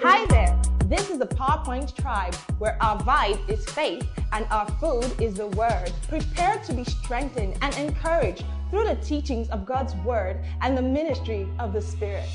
[0.00, 0.60] Hi there.
[0.86, 5.46] This is the PowerPoint Tribe, where our vibe is faith and our food is the
[5.46, 5.92] Word.
[6.08, 11.48] Prepare to be strengthened and encouraged through the teachings of God's Word and the ministry
[11.60, 12.28] of the Spirit.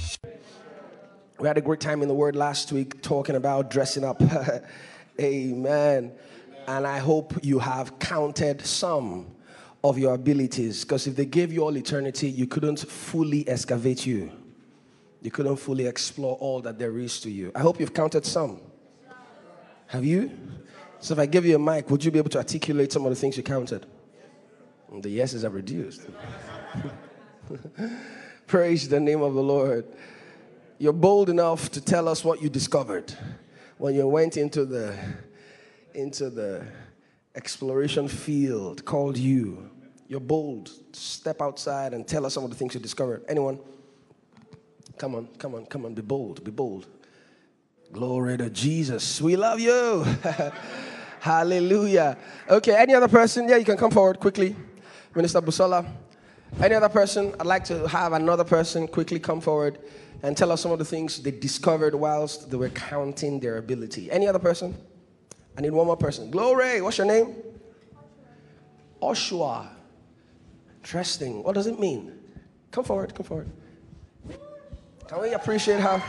[1.37, 4.21] We had a great time in the Word last week talking about dressing up.
[5.19, 6.13] Amen.
[6.65, 9.35] And I hope you have counted some
[9.83, 14.31] of your abilities because if they gave you all eternity, you couldn't fully excavate you.
[15.21, 17.51] You couldn't fully explore all that there is to you.
[17.53, 18.59] I hope you've counted some.
[19.87, 20.31] Have you?
[20.99, 23.11] So if I give you a mic, would you be able to articulate some of
[23.11, 23.85] the things you counted?
[24.99, 26.01] The yeses are reduced.
[28.47, 29.85] Praise the name of the Lord.
[30.77, 33.13] You're bold enough to tell us what you discovered
[33.77, 34.97] when you went into the
[35.93, 36.65] into the
[37.35, 39.69] exploration field called you.
[40.07, 40.71] You're bold.
[40.93, 43.23] Step outside and tell us some of the things you discovered.
[43.29, 43.59] Anyone?
[45.01, 45.95] Come on, come on, come on.
[45.95, 46.85] Be bold, be bold.
[47.91, 49.19] Glory to Jesus.
[49.19, 50.05] We love you.
[51.19, 52.15] Hallelujah.
[52.47, 53.49] Okay, any other person?
[53.49, 54.55] Yeah, you can come forward quickly.
[55.15, 55.87] Minister Busola.
[56.61, 57.33] Any other person?
[57.39, 59.79] I'd like to have another person quickly come forward
[60.21, 64.11] and tell us some of the things they discovered whilst they were counting their ability.
[64.11, 64.77] Any other person?
[65.57, 66.29] I need one more person.
[66.29, 66.79] Glory.
[66.79, 67.37] What's your name?
[69.01, 69.67] Oshua.
[70.77, 71.41] Interesting.
[71.41, 72.19] What does it mean?
[72.69, 73.49] Come forward, come forward.
[75.11, 76.01] Can we appreciate her?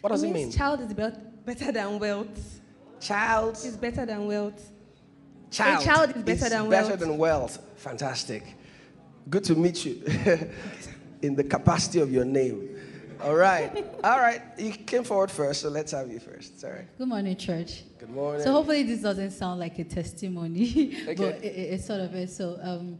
[0.00, 0.50] What does it, it mean?
[0.50, 1.10] Child is be-
[1.44, 2.60] better than wealth.
[2.98, 3.56] Child.
[3.56, 4.72] Is better than wealth.
[5.50, 6.70] Child, A child is better than wealth.
[6.70, 7.00] better wealth.
[7.00, 7.58] than wealth.
[7.76, 8.54] Fantastic.
[9.28, 10.02] Good to meet you
[11.22, 12.74] in the capacity of your name.
[13.22, 13.84] All right.
[14.02, 14.40] All right.
[14.56, 16.58] You came forward first, so let's have you first.
[16.58, 16.86] Sorry.
[16.96, 17.82] Good morning, church.
[18.08, 18.42] Good morning.
[18.42, 21.14] So hopefully this doesn't sound like a testimony, Okay.
[21.14, 22.34] but it, it, it sort of is.
[22.34, 22.96] So um,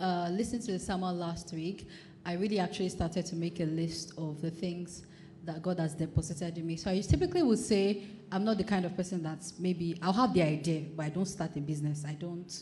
[0.00, 1.88] uh, listening to the sermon last week,
[2.24, 5.06] I really actually started to make a list of the things
[5.44, 6.74] that God has deposited in me.
[6.76, 10.34] So I typically would say I'm not the kind of person that's maybe I'll have
[10.34, 12.04] the idea, but I don't start a business.
[12.04, 12.52] I don't.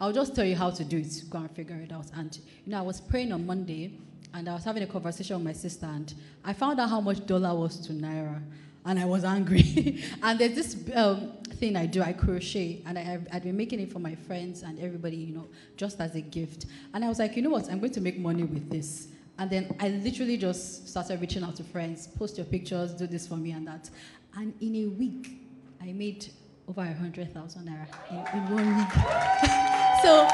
[0.00, 1.24] I'll just tell you how to do it.
[1.28, 2.06] Go and figure it out.
[2.14, 3.98] And you know, I was praying on Monday,
[4.32, 7.26] and I was having a conversation with my sister, and I found out how much
[7.26, 8.40] dollar was to naira,
[8.86, 10.02] and I was angry.
[10.22, 12.02] and there's this um, thing I do.
[12.02, 15.48] I crochet, and I, I've been making it for my friends and everybody, you know,
[15.76, 16.66] just as a gift.
[16.94, 17.68] And I was like, you know what?
[17.68, 19.08] I'm going to make money with this.
[19.38, 23.26] And then I literally just started reaching out to friends, post your pictures, do this
[23.26, 23.90] for me and that.
[24.34, 25.42] And in a week,
[25.82, 26.30] I made
[26.68, 28.92] over a hundred thousand naira in, in one week.
[30.02, 30.28] so,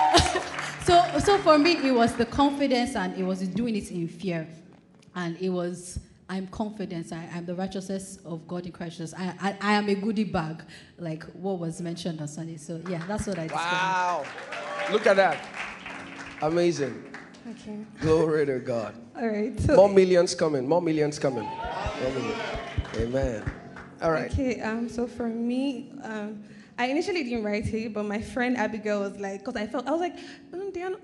[0.85, 4.47] so, so for me, it was the confidence and it was doing it in fear.
[5.15, 5.99] And it was,
[6.33, 9.13] I'm confident, I, I'm the righteousness of God in Christ Jesus.
[9.13, 10.63] I, I, I am a goodie bag,
[10.97, 12.57] like what was mentioned on Sunday.
[12.57, 13.65] So, yeah, that's what I discovered.
[13.67, 14.25] Wow.
[14.91, 15.37] Look at that.
[16.41, 17.05] Amazing.
[17.51, 17.85] Okay.
[18.01, 18.95] Glory to God.
[19.15, 19.61] All right.
[19.61, 20.67] So, More millions coming.
[20.67, 21.45] More millions coming.
[21.45, 22.43] More millions.
[22.97, 23.53] Amen.
[24.01, 24.33] All right.
[24.33, 24.63] Okay.
[24.63, 24.89] Um.
[24.89, 26.43] So for me, um,
[26.83, 29.93] I initially didn't write it, but my friend Abigail was like, because I felt I
[29.93, 30.17] was like,
[30.51, 30.97] mm, they are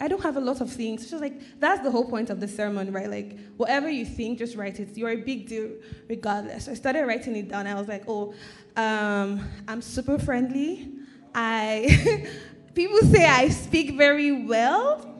[0.00, 1.06] I don't have a lot of things.
[1.06, 3.10] She was like, that's the whole point of the sermon, right?
[3.10, 4.96] Like whatever you think, just write it.
[4.96, 5.72] You're a big deal,
[6.08, 6.64] regardless.
[6.64, 7.66] So I started writing it down.
[7.66, 8.32] I was like, oh,
[8.76, 10.90] um, I'm super friendly.
[11.34, 12.26] I
[12.74, 15.15] people say I speak very well.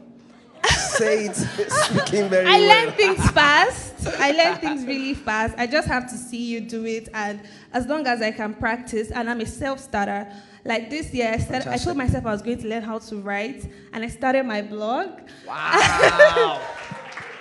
[0.86, 1.36] Say it.
[1.70, 2.86] Speaking very I well.
[2.86, 4.06] learn things fast.
[4.18, 5.54] I learn things really fast.
[5.58, 7.40] I just have to see you do it, and
[7.72, 10.32] as long as I can practice, and I'm a self-starter.
[10.64, 13.16] Like this year, I, started, I told myself I was going to learn how to
[13.16, 15.20] write, and I started my blog.
[15.46, 16.60] Wow.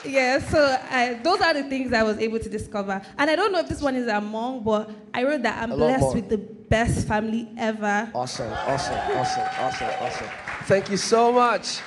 [0.08, 3.02] Yeah, so I, those are the things I was able to discover.
[3.18, 6.02] And I don't know if this one is among, but I wrote that I'm blessed
[6.02, 6.14] more.
[6.14, 8.12] with the best family ever.
[8.14, 10.28] Awesome, awesome, awesome, awesome, awesome.
[10.66, 11.82] Thank you so much.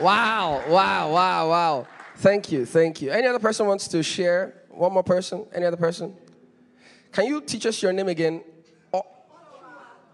[0.00, 1.86] Wow, wow, wow, wow.
[2.18, 3.10] Thank you, thank you.
[3.10, 4.54] Any other person wants to share?
[4.68, 5.44] One more person?
[5.52, 6.14] Any other person?
[7.10, 8.44] Can you teach us your name again?
[8.92, 9.06] O-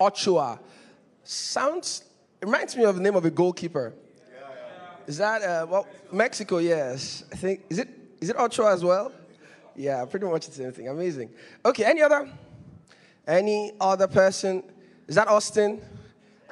[0.01, 0.59] Ochoa.
[1.23, 2.05] Sounds,
[2.41, 3.93] reminds me of the name of a goalkeeper.
[5.07, 7.25] Is that, uh, well, Mexico, yes.
[7.31, 7.89] I think, is it,
[8.23, 9.13] is it Ochoa as well?
[9.77, 10.89] Yeah, pretty much the same thing.
[10.89, 11.29] Amazing.
[11.65, 12.31] Okay, any other?
[13.27, 14.63] Any other person?
[15.07, 15.83] Is that Austin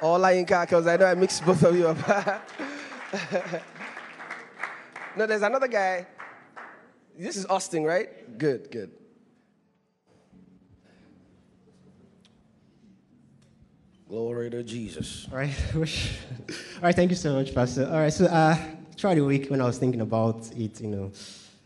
[0.01, 0.61] or Layinka?
[0.61, 2.41] Because I know I mixed both of you up.
[5.15, 6.07] no, there's another guy.
[7.17, 8.37] This is Austin, right?
[8.37, 8.91] Good, good.
[14.07, 15.27] Glory to Jesus.
[15.31, 15.53] All right.
[15.75, 15.81] All
[16.81, 16.95] right.
[16.95, 17.85] Thank you so much, Pastor.
[17.85, 18.13] All right.
[18.13, 18.57] So, uh,
[18.97, 21.11] throughout the week, when I was thinking about it, you know,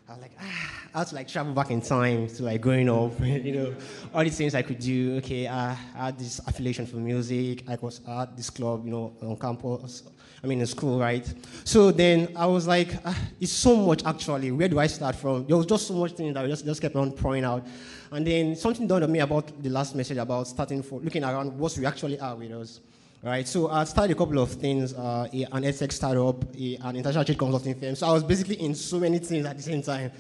[0.08, 2.90] I was like, ah, I had to like travel back in time to like growing
[2.90, 3.76] up, you know,
[4.14, 5.18] all these things I could do.
[5.18, 7.64] Okay, I had this affiliation for music.
[7.70, 10.04] I was at this club, you know, on campus.
[10.44, 11.26] I mean, in school, right?
[11.64, 14.52] So then I was like, ah, it's so much actually.
[14.52, 15.48] Where do I start from?
[15.48, 17.66] There was just so much things that I just, just kept on pouring out.
[18.12, 21.58] And then something dawned on me about the last message about starting for looking around
[21.58, 22.80] what we actually are with us.
[23.24, 27.40] Right, so I started a couple of things, uh, an edtech startup, an international trade
[27.40, 27.96] consulting firm.
[27.96, 30.12] So I was basically in so many things at the same time.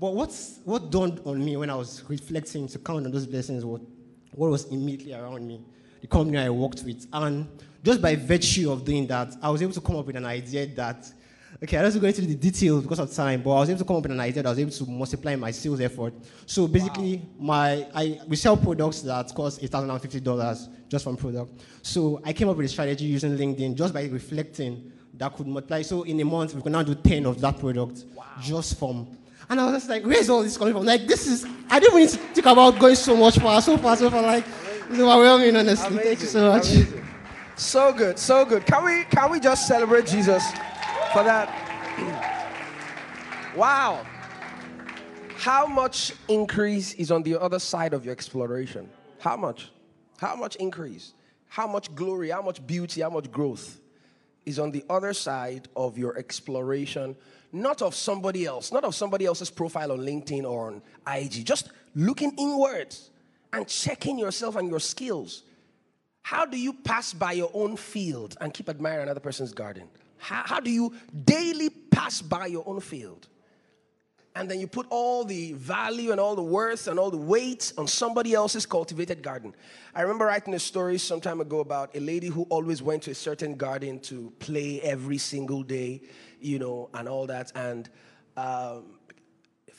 [0.00, 3.62] But what's, what dawned on me when I was reflecting to count on those blessings
[3.62, 3.82] was
[4.32, 5.60] what was immediately around me,
[6.00, 7.06] the company I worked with.
[7.12, 7.46] And
[7.86, 10.66] just by virtue of doing that, I was able to come up with an idea
[10.74, 11.06] that
[11.62, 13.84] Okay, I don't go into the details because of time, but I was able to
[13.86, 16.12] come up with an idea that I was able to multiply my sales effort.
[16.44, 17.46] So basically, wow.
[17.46, 21.62] my I we sell products that cost eight thousand and fifty dollars just from product.
[21.80, 25.80] So I came up with a strategy using LinkedIn just by reflecting that could multiply.
[25.80, 28.24] So in a month, we can now do ten of that product wow.
[28.42, 29.06] just from.
[29.48, 30.84] And I was just like, where's all this coming from?
[30.84, 33.96] Like, this is, I didn't need to think about going so much far, so far,
[33.96, 34.20] so far.
[34.20, 34.44] Like,
[34.90, 35.86] it's overwhelming, honestly.
[35.86, 36.04] Amazing.
[36.04, 36.66] Thank you so much.
[36.66, 37.05] Amazing.
[37.56, 38.66] So good, so good.
[38.66, 40.44] Can we, can we just celebrate Jesus?
[41.16, 41.48] for that.
[43.56, 44.04] wow.
[45.36, 48.90] How much increase is on the other side of your exploration?
[49.18, 49.70] How much?
[50.18, 51.14] How much increase?
[51.48, 52.28] How much glory?
[52.28, 53.00] How much beauty?
[53.00, 53.80] How much growth
[54.44, 57.16] is on the other side of your exploration?
[57.50, 61.46] Not of somebody else, not of somebody else's profile on LinkedIn or on IG.
[61.46, 63.10] Just looking inwards
[63.54, 65.44] and checking yourself and your skills.
[66.26, 69.84] How do you pass by your own field and keep admiring another person's garden?
[70.18, 70.92] How, how do you
[71.24, 73.28] daily pass by your own field?
[74.34, 77.72] And then you put all the value and all the worth and all the weight
[77.78, 79.54] on somebody else's cultivated garden.
[79.94, 83.12] I remember writing a story some time ago about a lady who always went to
[83.12, 86.02] a certain garden to play every single day,
[86.40, 87.52] you know, and all that.
[87.54, 87.88] And
[88.36, 88.98] um,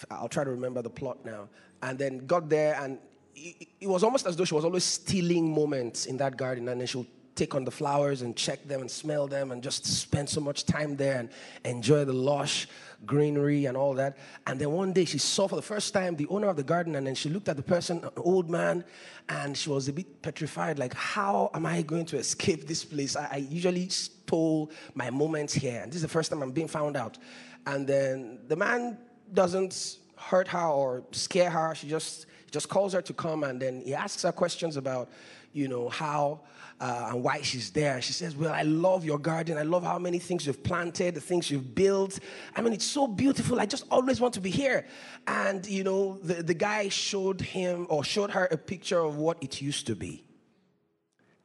[0.10, 1.50] I'll try to remember the plot now.
[1.82, 3.00] And then got there, and
[3.38, 6.68] it, it was almost as though she was always stealing moments in that garden.
[6.68, 9.62] And then she would take on the flowers and check them and smell them and
[9.62, 11.30] just spend so much time there and
[11.64, 12.68] enjoy the lush
[13.06, 14.18] greenery and all that.
[14.48, 16.96] And then one day she saw for the first time the owner of the garden
[16.96, 18.84] and then she looked at the person, an old man,
[19.30, 23.16] and she was a bit petrified like, how am I going to escape this place?
[23.16, 25.82] I, I usually stole my moments here.
[25.82, 27.20] And this is the first time I'm being found out.
[27.68, 28.98] And then the man
[29.32, 31.76] doesn't hurt her or scare her.
[31.76, 35.10] She just, just calls her to come and then he asks her questions about,
[35.54, 36.42] you know, how
[36.80, 38.02] uh, and why she's there.
[38.02, 39.58] She says, Well, I love your garden.
[39.58, 42.20] I love how many things you've planted, the things you've built.
[42.56, 43.60] I mean, it's so beautiful.
[43.60, 44.86] I just always want to be here.
[45.26, 49.42] And, you know, the, the guy showed him or showed her a picture of what
[49.42, 50.24] it used to be.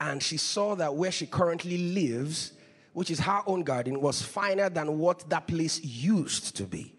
[0.00, 2.52] And she saw that where she currently lives,
[2.92, 6.94] which is her own garden, was finer than what that place used to be.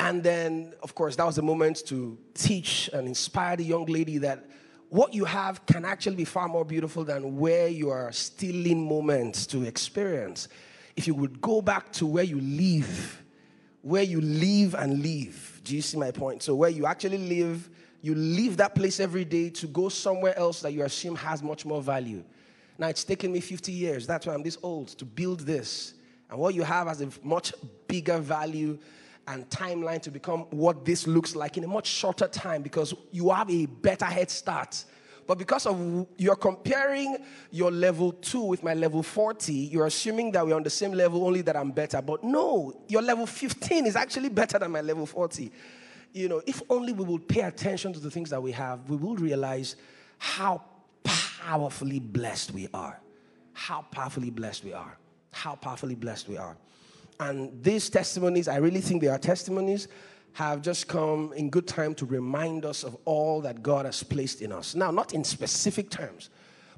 [0.00, 4.18] And then, of course, that was the moment to teach and inspire the young lady
[4.18, 4.44] that
[4.90, 9.46] what you have can actually be far more beautiful than where you are stealing moments
[9.48, 10.48] to experience.
[10.96, 13.22] If you would go back to where you live,
[13.82, 15.60] where you live and live.
[15.64, 16.42] Do you see my point?
[16.42, 17.68] So, where you actually live,
[18.00, 21.66] you leave that place every day to go somewhere else that you assume has much
[21.66, 22.24] more value.
[22.78, 25.94] Now, it's taken me 50 years, that's why I'm this old, to build this.
[26.30, 27.52] And what you have has a much
[27.88, 28.78] bigger value
[29.28, 33.30] and timeline to become what this looks like in a much shorter time because you
[33.30, 34.84] have a better head start.
[35.26, 37.18] But because of you're comparing
[37.50, 41.26] your level two with my level 40, you're assuming that we're on the same level,
[41.26, 42.00] only that I'm better.
[42.00, 45.52] But no, your level 15 is actually better than my level 40.
[46.14, 48.96] You know, if only we would pay attention to the things that we have, we
[48.96, 49.76] will realize
[50.16, 50.62] how
[51.04, 52.98] powerfully blessed we are.
[53.52, 54.96] How powerfully blessed we are.
[55.32, 56.56] How powerfully blessed we are.
[57.20, 59.88] And these testimonies, I really think they are testimonies,
[60.34, 64.40] have just come in good time to remind us of all that God has placed
[64.40, 64.74] in us.
[64.74, 66.30] Now, not in specific terms,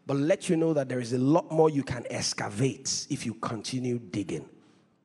[0.07, 3.35] but let you know that there is a lot more you can excavate if you
[3.35, 4.49] continue digging.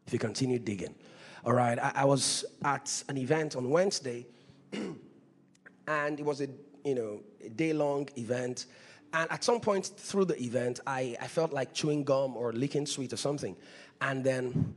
[0.07, 0.95] If you continue digging.
[1.43, 4.25] All right, I, I was at an event on Wednesday,
[5.87, 6.47] and it was a
[6.83, 8.67] you know a day long event.
[9.13, 12.85] And at some point through the event, I, I felt like chewing gum or licking
[12.85, 13.55] sweet or something.
[14.01, 14.75] And then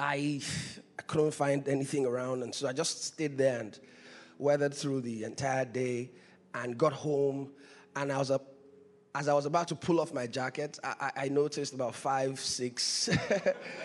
[0.00, 0.40] I,
[0.98, 3.78] I couldn't find anything around, and so I just stayed there and
[4.38, 6.10] weathered through the entire day
[6.54, 7.50] and got home.
[7.94, 8.46] And I was up,
[9.14, 13.10] as I was about to pull off my jacket, I, I noticed about five, six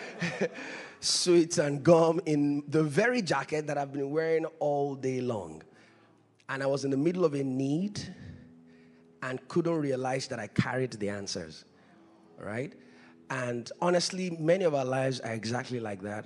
[1.01, 5.63] sweets and gum in the very jacket that I've been wearing all day long.
[6.47, 7.99] And I was in the middle of a need
[9.21, 11.65] and couldn't realize that I carried the answers,
[12.39, 12.73] right?
[13.29, 16.25] And honestly, many of our lives are exactly like that.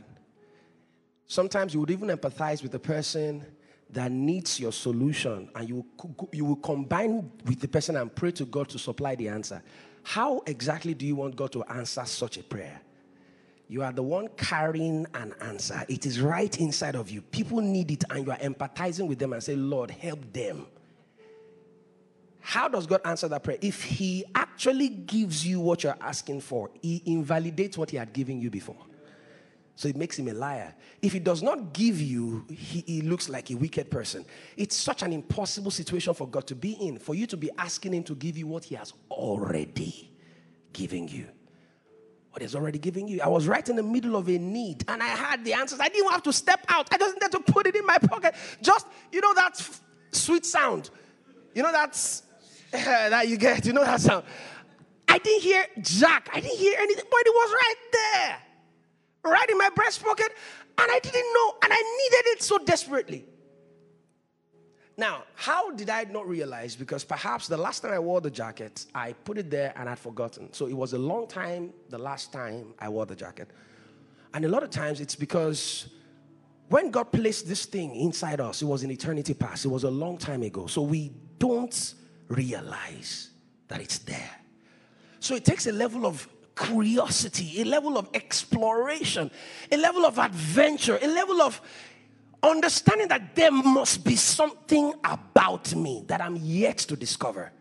[1.27, 3.45] Sometimes you would even empathize with the person
[3.91, 5.85] that needs your solution and you,
[6.31, 9.61] you will combine with the person and pray to God to supply the answer.
[10.03, 12.81] How exactly do you want God to answer such a prayer?
[13.67, 15.85] You are the one carrying an answer.
[15.87, 17.21] It is right inside of you.
[17.21, 20.65] People need it, and you are empathizing with them and say, Lord, help them.
[22.49, 23.59] How does God answer that prayer?
[23.61, 28.41] If He actually gives you what you're asking for, He invalidates what He had given
[28.41, 28.87] you before.
[29.75, 30.73] So it makes him a liar.
[31.01, 34.25] If he does not give you, he, he, looks like a wicked person.
[34.57, 37.93] It's such an impossible situation for God to be in, for you to be asking
[37.93, 40.11] him to give you what he has already
[40.73, 41.27] given you.
[42.31, 43.21] What he's already given you.
[43.21, 45.79] I was right in the middle of a need and I had the answers.
[45.79, 46.89] I didn't have to step out.
[46.91, 48.35] I just needed to put it in my pocket.
[48.61, 49.65] Just, you know, that
[50.11, 50.89] sweet sound.
[51.55, 52.23] You know, that's
[53.11, 53.65] that you get.
[53.65, 54.25] You know that sound.
[55.07, 56.29] I didn't hear Jack.
[56.33, 58.37] I didn't hear anything, but it was right there
[59.23, 60.31] right in my breast pocket,
[60.77, 63.25] and I didn't know, and I needed it so desperately.
[64.97, 66.75] Now, how did I not realize?
[66.75, 69.97] Because perhaps the last time I wore the jacket, I put it there and I'd
[69.97, 70.51] forgotten.
[70.51, 73.49] So it was a long time the last time I wore the jacket.
[74.33, 75.87] And a lot of times it's because
[76.67, 79.89] when God placed this thing inside us, it was in eternity past, it was a
[79.89, 80.67] long time ago.
[80.67, 81.93] So we don't
[82.29, 83.31] realize
[83.67, 84.31] that it's there.
[85.19, 89.29] So it takes a level of curiosity, a level of exploration,
[89.71, 91.61] a level of adventure, a level of
[92.41, 97.51] understanding that there must be something about me that I'm yet to discover.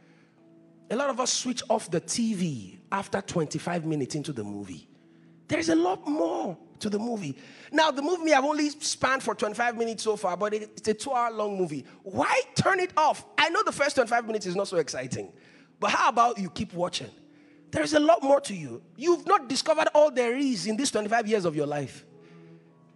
[0.90, 4.88] A lot of us switch off the TV after 25 minutes into the movie.
[5.48, 7.36] There's a lot more to the movie.
[7.72, 11.12] Now, the movie I've only spanned for 25 minutes so far, but it's a two
[11.12, 11.84] hour long movie.
[12.02, 13.24] Why turn it off?
[13.36, 15.32] I know the first 25 minutes is not so exciting,
[15.80, 17.10] but how about you keep watching?
[17.70, 18.82] There's a lot more to you.
[18.96, 22.04] You've not discovered all there is in these 25 years of your life.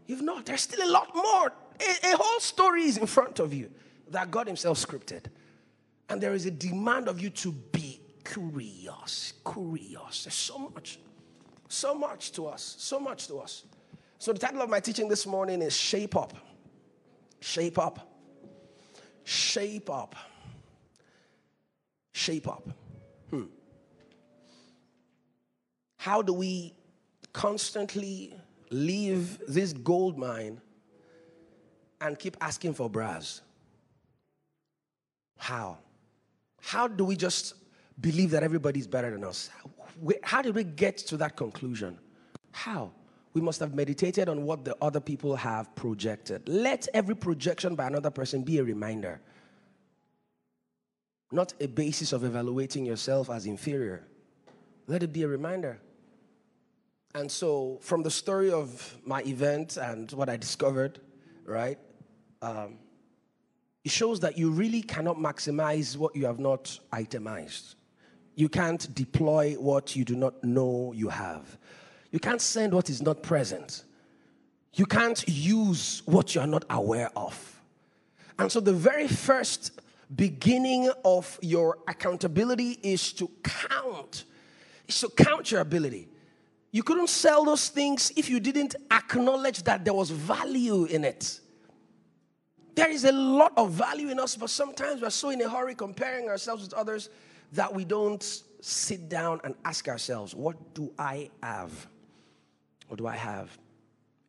[0.06, 0.46] You've not.
[0.46, 1.52] There's still a lot more.
[1.80, 3.70] A, a, whole story is in front of you
[4.08, 5.24] that God Himself scripted.
[6.08, 9.34] And there is a demand of you to be curious.
[9.44, 10.24] Curious.
[10.24, 10.98] There's so much.
[11.68, 12.76] So much to us.
[12.78, 13.64] So much to us.
[14.22, 16.32] So, the title of my teaching this morning is Shape Up.
[17.40, 18.14] Shape Up.
[19.24, 20.14] Shape Up.
[22.12, 22.68] Shape Up.
[23.30, 23.46] Hmm.
[25.96, 26.72] How do we
[27.32, 28.32] constantly
[28.70, 30.60] leave this gold mine
[32.00, 33.40] and keep asking for brass?
[35.36, 35.78] How?
[36.60, 37.54] How do we just
[38.00, 39.50] believe that everybody's better than us?
[40.22, 41.98] How did we get to that conclusion?
[42.52, 42.92] How?
[43.34, 46.48] We must have meditated on what the other people have projected.
[46.48, 49.20] Let every projection by another person be a reminder,
[51.30, 54.06] not a basis of evaluating yourself as inferior.
[54.86, 55.80] Let it be a reminder.
[57.14, 60.98] And so, from the story of my event and what I discovered,
[61.44, 61.78] right,
[62.40, 62.78] um,
[63.84, 67.74] it shows that you really cannot maximize what you have not itemized.
[68.34, 71.58] You can't deploy what you do not know you have.
[72.12, 73.84] You can't send what is not present.
[74.74, 77.60] You can't use what you are not aware of.
[78.38, 79.80] And so, the very first
[80.14, 84.24] beginning of your accountability is to count,
[84.86, 86.08] is to count your ability.
[86.70, 91.40] You couldn't sell those things if you didn't acknowledge that there was value in it.
[92.74, 95.74] There is a lot of value in us, but sometimes we're so in a hurry
[95.74, 97.10] comparing ourselves with others
[97.52, 101.88] that we don't sit down and ask ourselves, What do I have?
[102.92, 103.56] What do I have?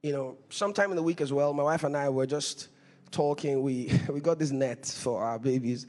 [0.03, 2.69] You know, sometime in the week as well, my wife and I were just
[3.11, 3.61] talking.
[3.61, 5.85] We, we got this net for our babies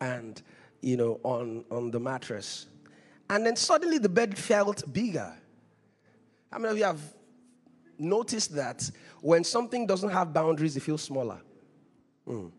[0.00, 0.40] and,
[0.80, 2.64] you know, on, on the mattress.
[3.28, 5.34] And then suddenly the bed felt bigger.
[6.50, 7.00] How many of you have
[7.98, 8.90] noticed that
[9.20, 11.42] when something doesn't have boundaries, it feels smaller?
[12.26, 12.50] Mm.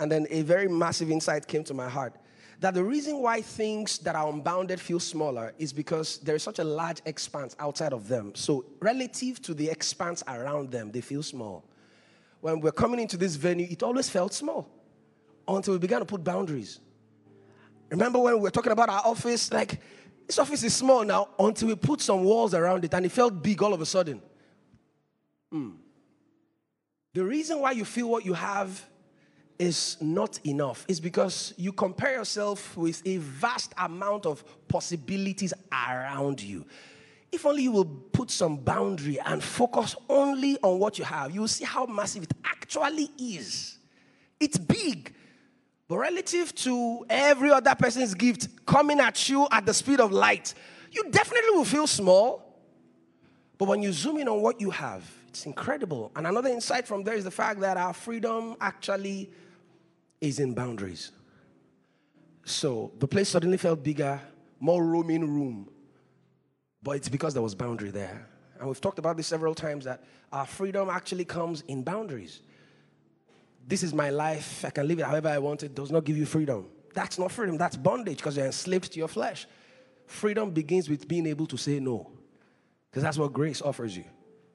[0.00, 2.14] And then a very massive insight came to my heart
[2.62, 6.60] that the reason why things that are unbounded feel smaller is because there is such
[6.60, 8.32] a large expanse outside of them.
[8.36, 11.64] So, relative to the expanse around them, they feel small.
[12.40, 14.68] When we're coming into this venue, it always felt small
[15.48, 16.78] until we began to put boundaries.
[17.90, 19.52] Remember when we were talking about our office?
[19.52, 19.80] Like,
[20.28, 23.42] this office is small now until we put some walls around it and it felt
[23.42, 24.22] big all of a sudden.
[25.52, 25.78] Mm.
[27.12, 28.84] The reason why you feel what you have
[29.58, 36.42] is not enough is because you compare yourself with a vast amount of possibilities around
[36.42, 36.64] you.
[37.30, 41.40] If only you will put some boundary and focus only on what you have, you
[41.40, 43.78] will see how massive it actually is.
[44.38, 45.14] It's big.
[45.88, 50.54] But relative to every other person's gift coming at you at the speed of light,
[50.90, 52.60] you definitely will feel small.
[53.56, 56.12] But when you zoom in on what you have, it's incredible.
[56.14, 59.30] And another insight from there is the fact that our freedom actually
[60.20, 61.10] is in boundaries.
[62.44, 64.20] So the place suddenly felt bigger,
[64.60, 65.70] more room in room.
[66.82, 68.28] But it's because there was boundary there.
[68.58, 72.42] And we've talked about this several times that our freedom actually comes in boundaries.
[73.66, 74.66] This is my life.
[74.66, 75.62] I can live it however I want.
[75.62, 76.66] It does not give you freedom.
[76.92, 77.56] That's not freedom.
[77.56, 79.46] That's bondage because you're enslaved to your flesh.
[80.04, 82.10] Freedom begins with being able to say no.
[82.90, 84.04] Because that's what grace offers you.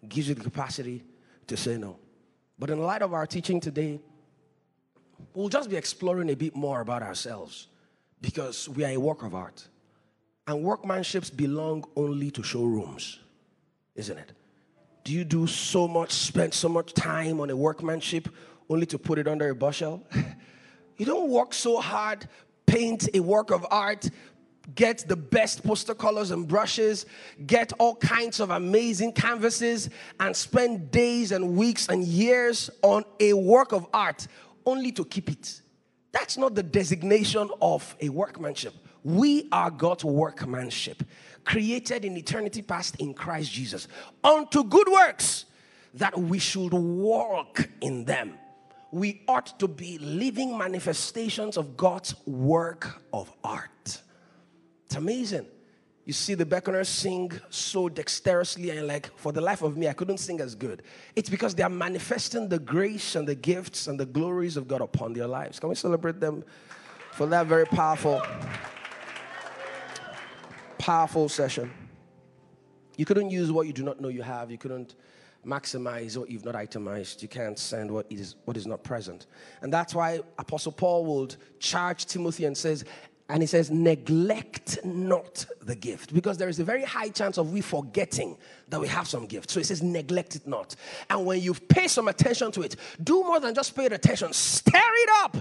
[0.07, 1.03] Gives you the capacity
[1.47, 1.97] to say no.
[2.59, 3.99] But in light of our teaching today,
[5.33, 7.67] we'll just be exploring a bit more about ourselves
[8.21, 9.67] because we are a work of art.
[10.47, 13.19] And workmanships belong only to showrooms,
[13.95, 14.31] isn't it?
[15.03, 18.29] Do you do so much, spend so much time on a workmanship
[18.69, 20.05] only to put it under a bushel?
[20.97, 22.27] you don't work so hard,
[22.65, 24.09] paint a work of art,
[24.75, 27.05] get the best poster colors and brushes,
[27.45, 33.33] get all kinds of amazing canvases, and spend days and weeks and years on a
[33.33, 34.27] work of art
[34.65, 35.61] only to keep it.
[36.11, 38.73] That's not the designation of a workmanship.
[39.03, 41.03] We are God's workmanship,
[41.45, 43.87] created in eternity past in Christ Jesus,
[44.23, 45.45] unto good works
[45.93, 48.33] that we should walk in them.
[48.91, 54.01] We ought to be living manifestations of God's work of art.
[54.87, 55.45] It's amazing.
[56.05, 59.93] You see the beckoners sing so dexterously, and like, for the life of me, I
[59.93, 60.83] couldn't sing as good.
[61.17, 64.79] It's because they are manifesting the grace and the gifts and the glories of God
[64.79, 65.59] upon their lives.
[65.59, 66.45] Can we celebrate them
[67.11, 68.21] for that very powerful,
[70.77, 71.69] powerful session?
[72.95, 74.49] You couldn't use what you do not know you have.
[74.49, 74.95] You couldn't
[75.45, 77.21] maximize what you've not itemized.
[77.21, 79.27] You can't send what is what is not present.
[79.61, 82.85] And that's why Apostle Paul would charge Timothy and says,
[83.29, 86.13] and he says, neglect not the gift.
[86.13, 88.37] Because there is a very high chance of we forgetting
[88.69, 89.49] that we have some gift.
[89.49, 90.75] So he says, neglect it not.
[91.09, 94.71] And when you pay some attention to it, do more than just pay attention, stir
[94.79, 95.37] it up.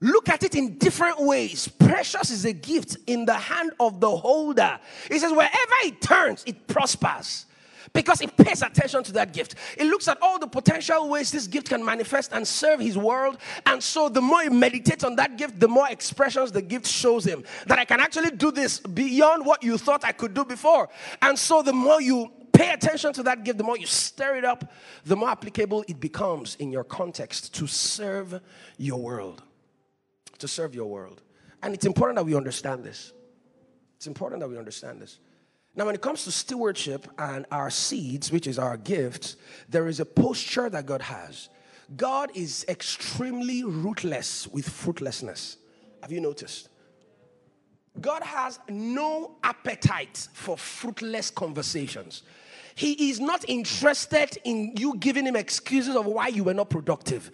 [0.00, 1.68] Look at it in different ways.
[1.68, 4.78] Precious is a gift in the hand of the holder.
[5.08, 7.46] He says, wherever it turns, it prospers
[7.92, 9.54] because it pays attention to that gift.
[9.76, 13.38] It looks at all the potential ways this gift can manifest and serve his world.
[13.66, 17.24] And so the more he meditates on that gift, the more expressions the gift shows
[17.24, 20.88] him that I can actually do this beyond what you thought I could do before.
[21.22, 24.44] And so the more you pay attention to that gift, the more you stir it
[24.44, 24.72] up,
[25.04, 28.40] the more applicable it becomes in your context to serve
[28.78, 29.42] your world.
[30.38, 31.20] To serve your world.
[31.62, 33.12] And it's important that we understand this.
[33.96, 35.18] It's important that we understand this.
[35.76, 39.36] Now, when it comes to stewardship and our seeds, which is our gifts,
[39.68, 41.48] there is a posture that God has.
[41.96, 45.56] God is extremely rootless with fruitlessness.
[46.00, 46.68] Have you noticed?
[48.00, 52.22] God has no appetite for fruitless conversations.
[52.74, 57.30] He is not interested in you giving him excuses of why you were not productive.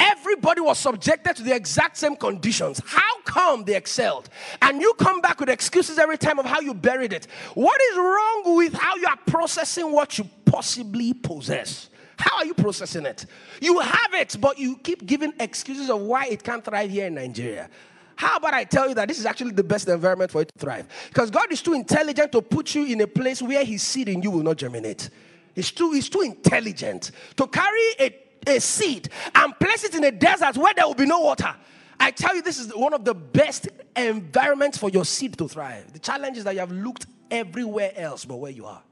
[0.00, 2.80] Everybody was subjected to the exact same conditions.
[2.84, 4.28] How come they excelled?
[4.60, 7.26] And you come back with excuses every time of how you buried it.
[7.54, 11.90] What is wrong with how you are processing what you possibly possess?
[12.16, 13.26] How are you processing it?
[13.60, 17.14] You have it, but you keep giving excuses of why it can't thrive here in
[17.14, 17.68] Nigeria.
[18.16, 20.58] How about I tell you that this is actually the best environment for it to
[20.58, 20.86] thrive?
[21.08, 24.22] Because God is too intelligent to put you in a place where His seed in
[24.22, 25.10] you will not germinate.
[25.54, 28.10] He's too, he's too intelligent to carry a
[28.46, 31.54] a seed and place it in a desert where there will be no water.
[31.98, 35.92] I tell you, this is one of the best environments for your seed to thrive.
[35.92, 38.82] The challenge is that you have looked everywhere else but where you are.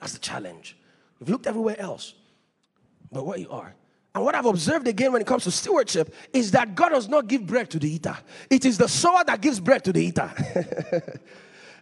[0.00, 0.76] That's the challenge.
[1.18, 2.14] You've looked everywhere else
[3.10, 3.74] but where you are.
[4.14, 7.26] And what I've observed again when it comes to stewardship is that God does not
[7.26, 8.16] give bread to the eater,
[8.48, 10.30] it is the sower that gives bread to the eater.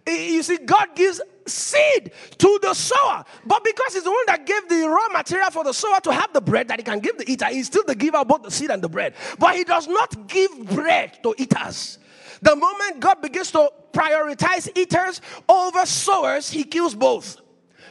[0.06, 3.24] You see, God gives seed to the sower.
[3.44, 6.32] But because he's the one that gave the raw material for the sower to have
[6.32, 8.50] the bread that he can give the eater, he's still the giver of both the
[8.50, 9.14] seed and the bread.
[9.38, 11.98] But he does not give bread to eaters.
[12.40, 17.41] The moment God begins to prioritize eaters over sowers, he kills both.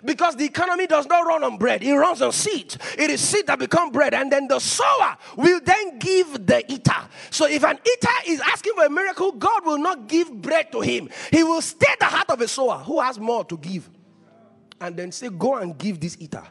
[0.03, 2.75] Because the economy does not run on bread, it runs on seed.
[2.97, 7.07] It is seed that become bread, and then the sower will then give the eater.
[7.29, 10.81] So if an eater is asking for a miracle, God will not give bread to
[10.81, 11.09] him.
[11.29, 13.89] He will stay the heart of a sower who has more to give.
[14.79, 16.43] And then say, Go and give this eater.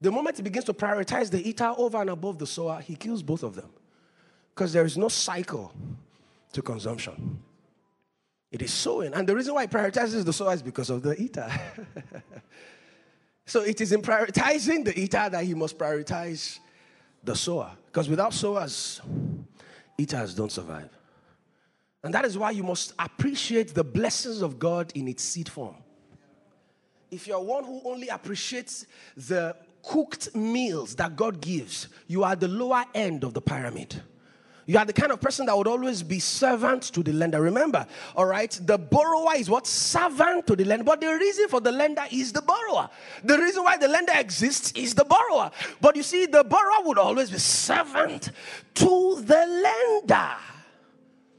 [0.00, 3.22] The moment he begins to prioritize the eater over and above the sower, he kills
[3.22, 3.68] both of them.
[4.54, 5.72] Because there is no cycle
[6.52, 7.42] to consumption.
[8.50, 9.12] It is sowing.
[9.12, 11.50] And the reason why it prioritizes the sower is because of the eater.
[13.46, 16.58] so it is in prioritizing the eater that he must prioritize
[17.24, 17.72] the sower.
[17.86, 19.00] Because without sowers,
[19.98, 20.90] eaters don't survive.
[22.04, 25.76] And that is why you must appreciate the blessings of God in its seed form.
[27.10, 32.48] if you're one who only appreciates the cooked meals that God gives, you are the
[32.48, 34.02] lower end of the pyramid.
[34.68, 37.40] You are the kind of person that would always be servant to the lender.
[37.40, 39.64] Remember, all right, the borrower is what?
[39.64, 40.82] Servant to the lender.
[40.82, 42.90] But the reason for the lender is the borrower.
[43.22, 45.52] The reason why the lender exists is the borrower.
[45.80, 48.30] But you see, the borrower would always be servant
[48.74, 50.34] to the lender.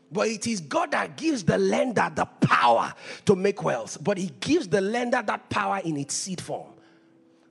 [0.10, 2.94] But it is God that gives the lender the power
[3.26, 3.98] to make wealth.
[4.02, 6.72] But He gives the lender that power in its seed form.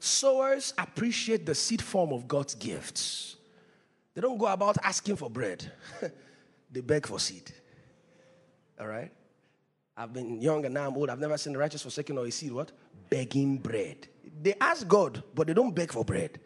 [0.00, 3.36] Sowers appreciate the seed form of God's gifts.
[4.16, 5.70] They don't go about asking for bread,
[6.72, 7.52] they beg for seed.
[8.81, 9.12] All right?
[9.94, 11.11] I've been young and now I'm old.
[11.11, 12.72] I've never seen the righteous forsaken or a seed what?
[13.11, 14.09] Begging bread.
[14.42, 16.40] They ask God, but they don't beg for bread.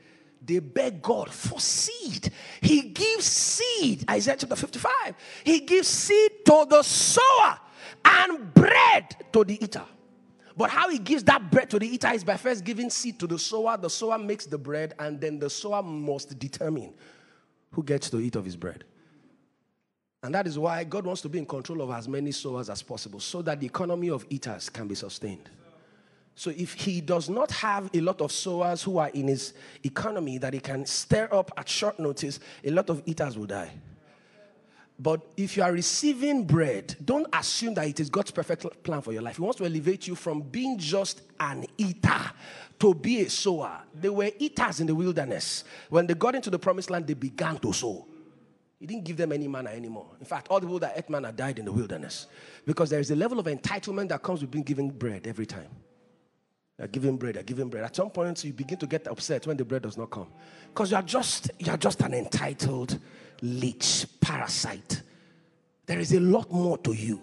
[0.44, 2.32] They beg God for seed.
[2.60, 4.04] He gives seed.
[4.10, 5.14] Isaiah chapter 55.
[5.44, 7.56] He gives seed to the sower
[8.04, 9.84] and bread to the eater.
[10.56, 13.28] But how he gives that bread to the eater is by first giving seed to
[13.28, 13.76] the sower.
[13.76, 16.94] The sower makes the bread, and then the sower must determine
[17.72, 18.84] who gets to eat of his bread.
[20.22, 22.82] And that is why God wants to be in control of as many sowers as
[22.82, 25.48] possible so that the economy of eaters can be sustained.
[26.34, 30.38] So if he does not have a lot of sowers who are in his economy
[30.38, 33.70] that he can stir up at short notice, a lot of eaters will die.
[35.02, 39.14] But if you are receiving bread, don't assume that it is God's perfect plan for
[39.14, 39.36] your life.
[39.36, 42.20] He wants to elevate you from being just an eater
[42.80, 43.80] to be a sower.
[43.98, 45.64] They were eaters in the wilderness.
[45.88, 48.06] When they got into the promised land, they began to sow.
[48.78, 50.06] He didn't give them any manna anymore.
[50.18, 52.26] In fact, all the people that ate manna died in the wilderness
[52.66, 55.68] because there is a level of entitlement that comes with being given bread every time.
[56.76, 57.84] They're giving bread, they're giving bread.
[57.84, 60.28] At some point, you begin to get upset when the bread does not come
[60.68, 62.98] because you are just you are just an entitled
[63.42, 65.02] leech, parasite.
[65.86, 67.20] There is a lot more to you.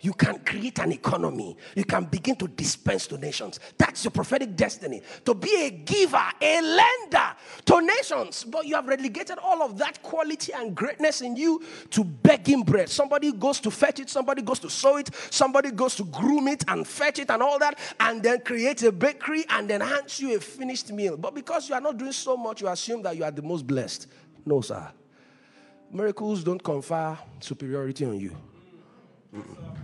[0.00, 1.56] You can create an economy.
[1.74, 3.58] You can begin to dispense to nations.
[3.76, 5.02] That's your prophetic destiny.
[5.24, 8.44] To be a giver, a lender to nations.
[8.44, 12.88] But you have relegated all of that quality and greatness in you to begging bread.
[12.88, 16.64] Somebody goes to fetch it, somebody goes to sow it, somebody goes to groom it
[16.68, 20.36] and fetch it and all that, and then create a bakery and then hands you
[20.36, 21.16] a finished meal.
[21.16, 23.66] But because you are not doing so much, you assume that you are the most
[23.66, 24.06] blessed.
[24.46, 24.88] No, sir.
[25.90, 28.36] Miracles don't confer superiority on you.
[29.34, 29.76] Mm-mm.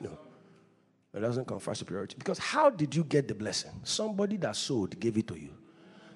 [0.00, 0.18] No.
[1.14, 2.16] It doesn't confer superiority.
[2.18, 3.72] Because how did you get the blessing?
[3.84, 5.50] Somebody that sowed gave it to you.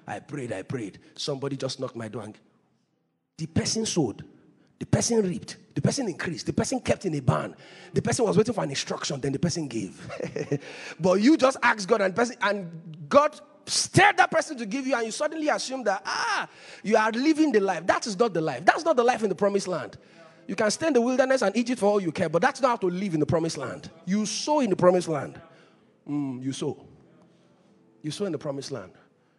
[0.07, 0.99] I prayed, I prayed.
[1.15, 2.37] Somebody just knocked my door and
[3.37, 4.23] the person sowed.
[4.79, 5.57] The person reaped.
[5.73, 6.45] The person increased.
[6.45, 7.55] The person kept in a barn.
[7.93, 9.99] The person was waiting for an instruction, then the person gave.
[10.99, 14.95] but you just asked God and person and God stirred that person to give you,
[14.95, 16.47] and you suddenly assume that, ah,
[16.83, 17.85] you are living the life.
[17.87, 18.63] That is not the life.
[18.65, 19.97] That's not the life in the promised land.
[20.47, 22.61] You can stay in the wilderness and eat it for all you care, but that's
[22.61, 23.89] not how to live in the promised land.
[24.05, 25.41] You sow in the promised land.
[26.07, 26.85] Mm, you sow.
[28.03, 28.91] You sow in the promised land.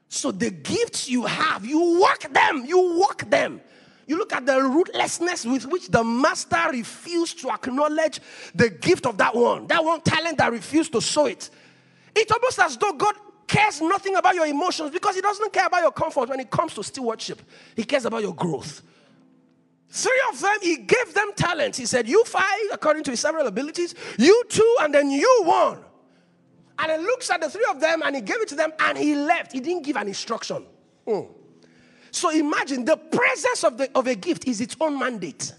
[0.08, 2.64] So the gifts you have, you work them.
[2.66, 3.60] You work them.
[4.06, 8.20] You look at the rootlessness with which the master refused to acknowledge
[8.54, 11.50] the gift of that one, that one talent that refused to sow it.
[12.14, 13.14] It's almost as though God
[13.46, 16.74] cares nothing about your emotions because he doesn't care about your comfort when it comes
[16.74, 17.42] to stewardship.
[17.74, 18.82] He cares about your growth.
[19.88, 21.78] Three of them, he gave them talents.
[21.78, 25.78] He said, You five, according to his several abilities, you two, and then you one.
[26.78, 28.98] And he looks at the three of them and he gave it to them and
[28.98, 29.52] he left.
[29.52, 30.66] He didn't give an instruction.
[31.06, 31.28] Mm.
[32.10, 35.52] So imagine the presence of, the, of a gift is its own mandate.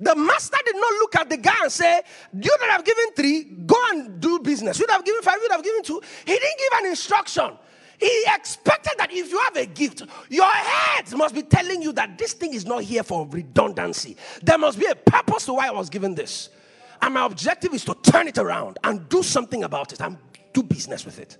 [0.00, 2.00] The master did not look at the guy and say,
[2.32, 4.78] You that have given three, go and do business.
[4.78, 6.00] You that have given five, you that have given two.
[6.24, 7.50] He didn't give an instruction.
[7.98, 12.16] He expected that if you have a gift, your head must be telling you that
[12.16, 14.16] this thing is not here for redundancy.
[14.42, 16.48] There must be a purpose to why I was given this.
[17.02, 20.16] And my objective is to turn it around and do something about it and
[20.54, 21.36] do business with it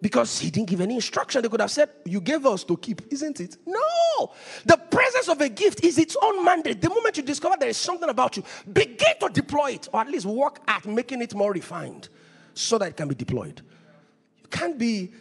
[0.00, 1.42] because he didn't give any instruction.
[1.42, 3.56] They could have said, You gave us to keep, isn't it?
[3.66, 4.32] No.
[4.64, 6.80] The presence of a gift is its own mandate.
[6.80, 10.08] The moment you discover there is something about you, begin to deploy it, or at
[10.08, 12.08] least work at making it more refined
[12.54, 13.62] so that it can be deployed.
[14.42, 15.12] You can't be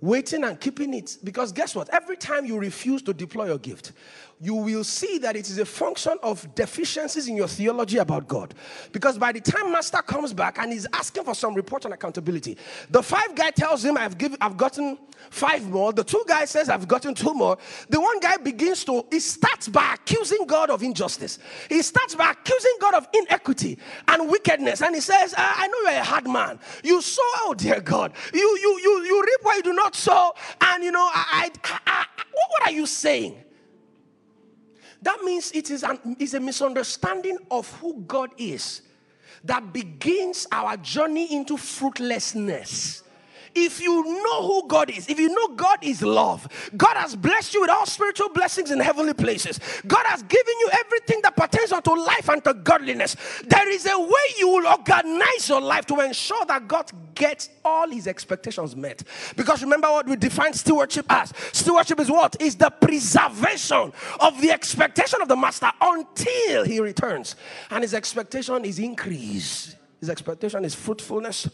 [0.00, 1.88] waiting and keeping it because guess what?
[1.90, 3.92] Every time you refuse to deploy your gift,
[4.40, 8.54] you will see that it is a function of deficiencies in your theology about God.
[8.92, 12.58] Because by the time master comes back and he's asking for some report on accountability,
[12.90, 14.98] the five guy tells him, I've given I've gotten
[15.30, 15.92] five more.
[15.92, 17.56] The two guy says, I've gotten two more.
[17.88, 21.38] The one guy begins to, he starts by accusing God of injustice.
[21.70, 23.78] He starts by accusing God of inequity
[24.08, 24.82] and wickedness.
[24.82, 26.60] And he says, I, I know you're a hard man.
[26.84, 28.12] You sow, oh dear God.
[28.34, 29.45] You you you you reap
[29.86, 30.34] not sow.
[30.60, 33.36] And you know, I, I, I what are you saying?
[35.02, 38.82] That means it is, an, it's a misunderstanding of who God is.
[39.46, 43.02] that begins our journey into fruitlessness.
[43.58, 47.54] If you know who God is, if you know God is love, God has blessed
[47.54, 49.58] you with all spiritual blessings in heavenly places.
[49.86, 53.16] God has given you everything that pertains unto life and to godliness.
[53.46, 57.88] There is a way you will organize your life to ensure that God gets all
[57.88, 59.02] his expectations met.
[59.36, 61.32] Because remember what we define stewardship as.
[61.52, 62.36] Stewardship is what?
[62.42, 63.90] Is the preservation
[64.20, 67.36] of the expectation of the master until he returns.
[67.70, 69.76] And his expectation is increase.
[69.98, 71.48] His expectation is fruitfulness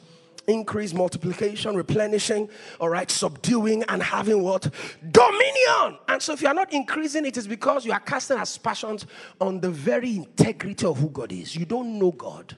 [0.46, 2.48] increase, multiplication, replenishing,
[2.80, 4.72] all right, subduing, and having what?
[5.10, 5.98] Dominion.
[6.08, 9.06] And so, if you are not increasing, it is because you are casting aspersions
[9.40, 11.54] on the very integrity of who God is.
[11.56, 12.56] You don't know God.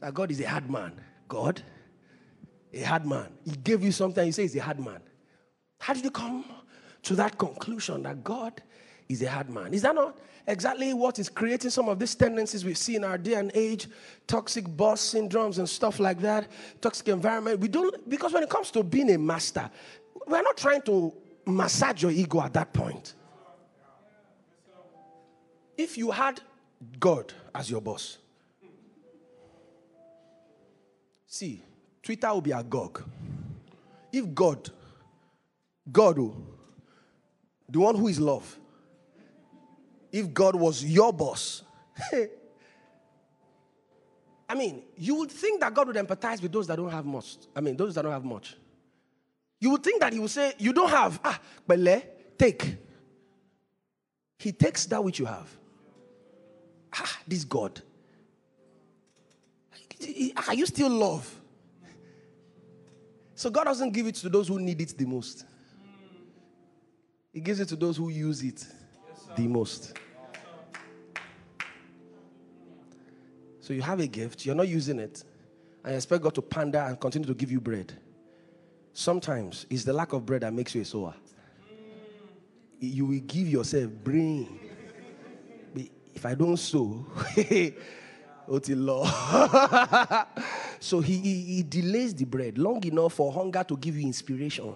[0.00, 0.92] That God is a hard man.
[1.28, 1.62] God,
[2.72, 3.28] a hard man.
[3.44, 5.00] He gave you something, you say he's a hard man.
[5.78, 6.44] How did you come
[7.02, 8.62] to that conclusion that God
[9.08, 9.74] is a hard man?
[9.74, 10.18] Is that not?
[10.48, 13.86] Exactly what is creating some of these tendencies we see in our day and age
[14.26, 16.48] toxic boss syndromes and stuff like that,
[16.80, 17.60] toxic environment.
[17.60, 19.70] We don't, because when it comes to being a master,
[20.26, 21.12] we're not trying to
[21.46, 23.14] massage your ego at that point.
[25.76, 26.40] If you had
[26.98, 28.18] God as your boss,
[31.26, 31.62] see,
[32.02, 33.04] Twitter will be a gog.
[34.10, 34.70] If God,
[35.92, 36.36] God, oh,
[37.68, 38.58] the one who is love,
[40.12, 41.62] if God was your boss,
[44.48, 47.36] I mean, you would think that God would empathize with those that don't have much.
[47.54, 48.56] I mean, those that don't have much.
[49.60, 52.02] You would think that He would say, You don't have, ah, Bele,
[52.38, 52.76] take.
[54.38, 55.48] He takes that which you have.
[56.94, 57.82] Ah, this God.
[60.46, 61.34] Are you still love?
[63.34, 65.44] So God doesn't give it to those who need it the most.
[67.32, 68.64] He gives it to those who use it
[69.36, 69.96] the most.
[73.60, 75.24] So you have a gift, you're not using it,
[75.84, 77.92] and you expect God to pander and continue to give you bread.
[78.92, 81.14] Sometimes it's the lack of bread that makes you a sower.
[82.80, 84.58] You will give yourself brain.
[86.14, 87.06] If I don't sow,
[88.48, 89.04] law.
[90.80, 94.74] so he, he, he delays the bread long enough for hunger to give you inspiration.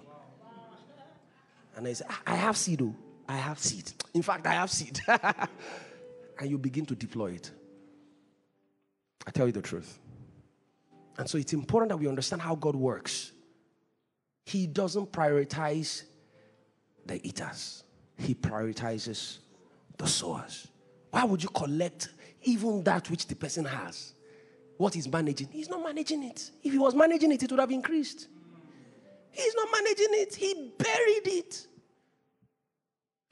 [1.75, 2.95] And I say, ah, I have seed, oh.
[3.33, 3.91] I have seed.
[4.13, 4.99] In fact, I have seed.
[5.07, 7.49] and you begin to deploy it.
[9.25, 9.97] I tell you the truth.
[11.17, 13.31] And so it's important that we understand how God works.
[14.45, 16.03] He doesn't prioritize
[17.07, 17.83] the eaters,
[18.17, 19.39] He prioritizes
[19.97, 20.67] the sowers.
[21.09, 22.09] Why would you collect
[22.43, 24.13] even that which the person has?
[24.77, 25.47] What he's managing?
[25.51, 26.51] He's not managing it.
[26.63, 28.27] If he was managing it, it would have increased.
[29.31, 31.67] He's not managing it, he buried it.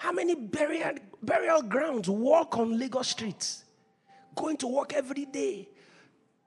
[0.02, 3.66] How many burial, burial grounds walk on Lagos streets?
[4.36, 5.70] Going to work every day.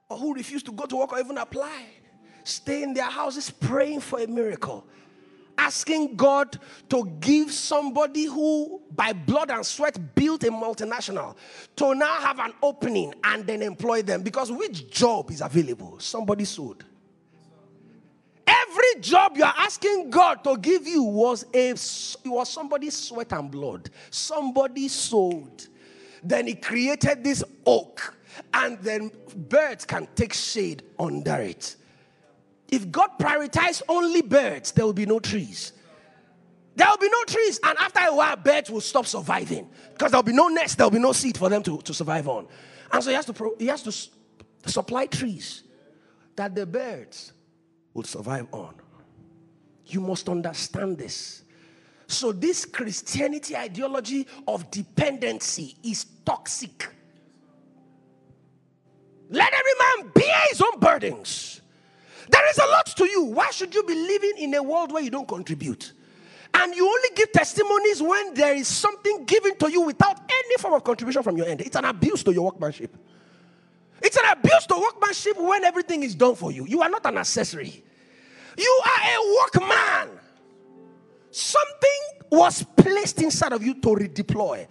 [0.09, 1.85] Or who refuse to go to work or even apply.
[2.43, 4.85] Stay in their houses praying for a miracle.
[5.57, 11.37] Asking God to give somebody who, by blood and sweat, built a multinational
[11.77, 14.21] to now have an opening and then employ them.
[14.21, 15.97] Because which job is available?
[16.01, 16.83] Somebody sold.
[19.01, 21.73] Job you are asking God to give you was a
[22.25, 23.89] was somebody's sweat and blood.
[24.09, 25.67] Somebody sold.
[26.23, 28.15] Then he created this oak,
[28.53, 31.75] and then birds can take shade under it.
[32.71, 35.73] If God prioritized only birds, there will be no trees.
[36.75, 40.17] There will be no trees, and after a while, birds will stop surviving because there
[40.17, 42.47] will be no nest, there will be no seed for them to, to survive on.
[42.91, 45.63] And so he has to, pro, he has to supply trees
[46.35, 47.31] that the birds
[47.93, 48.75] will survive on.
[49.87, 51.43] You must understand this.
[52.07, 56.87] So, this Christianity ideology of dependency is toxic.
[59.29, 59.71] Let every
[60.03, 61.61] man bear his own burdens.
[62.29, 63.23] There is a lot to you.
[63.23, 65.93] Why should you be living in a world where you don't contribute?
[66.53, 70.73] And you only give testimonies when there is something given to you without any form
[70.73, 71.61] of contribution from your end.
[71.61, 72.95] It's an abuse to your workmanship.
[74.01, 76.65] It's an abuse to workmanship when everything is done for you.
[76.65, 77.83] You are not an accessory.
[78.57, 80.19] You are a workman.
[81.31, 84.67] Something was placed inside of you to redeploy.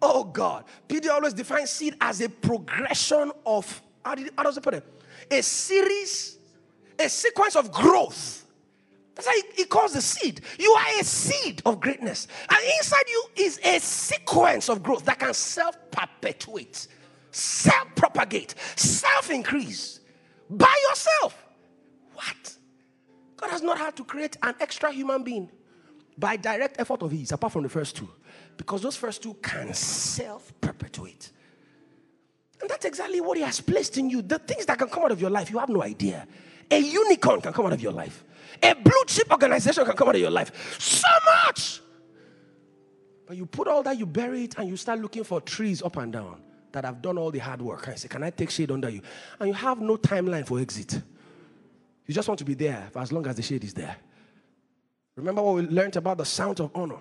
[0.00, 0.64] Oh God.
[0.88, 4.84] Peter always defines seed as a progression of, how, did, how does it put it?
[5.30, 6.38] A series,
[6.98, 8.44] a sequence of growth.
[9.14, 10.42] That's why he calls the seed.
[10.58, 12.28] You are a seed of greatness.
[12.50, 16.86] And inside you is a sequence of growth that can self perpetuate,
[17.30, 20.00] self propagate, self increase
[20.50, 21.46] by yourself.
[22.12, 22.55] What?
[23.36, 25.50] God has not had to create an extra human being
[26.18, 28.08] by direct effort of his, apart from the first two.
[28.56, 31.30] Because those first two can self perpetuate.
[32.60, 34.22] And that's exactly what He has placed in you.
[34.22, 36.26] The things that can come out of your life, you have no idea.
[36.70, 38.24] A unicorn can come out of your life,
[38.62, 40.80] a blue chip organization can come out of your life.
[40.80, 41.08] So
[41.44, 41.80] much.
[43.26, 45.96] But you put all that, you bury it, and you start looking for trees up
[45.96, 46.40] and down
[46.72, 47.88] that have done all the hard work.
[47.88, 49.00] I say, Can I take shade under you?
[49.38, 51.00] And you have no timeline for exit.
[52.06, 53.96] You just want to be there for as long as the shade is there.
[55.16, 56.98] Remember what we learned about the sound of honor?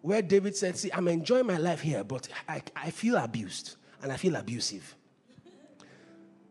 [0.00, 4.10] Where David said, See, I'm enjoying my life here, but I, I feel abused and
[4.10, 4.96] I feel abusive.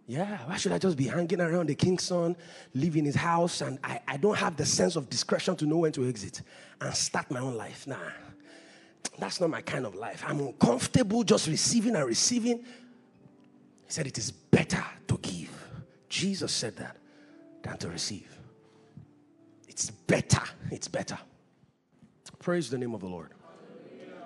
[0.08, 2.36] Yeah, why should I just be hanging around the king's son,
[2.74, 5.78] live in his house, and I, I don't have the sense of discretion to know
[5.78, 6.42] when to exit
[6.80, 7.88] and start my own life?
[7.88, 7.98] Nah,
[9.20, 10.24] that's not my kind of life.
[10.26, 12.60] I'm uncomfortable just receiving and receiving.
[12.60, 15.50] He said, It is better to give.
[16.10, 16.98] Jesus said that
[17.64, 18.38] than to receive.
[19.68, 20.42] It's better.
[20.70, 21.18] It's better.
[22.40, 23.32] Praise the name of the Lord.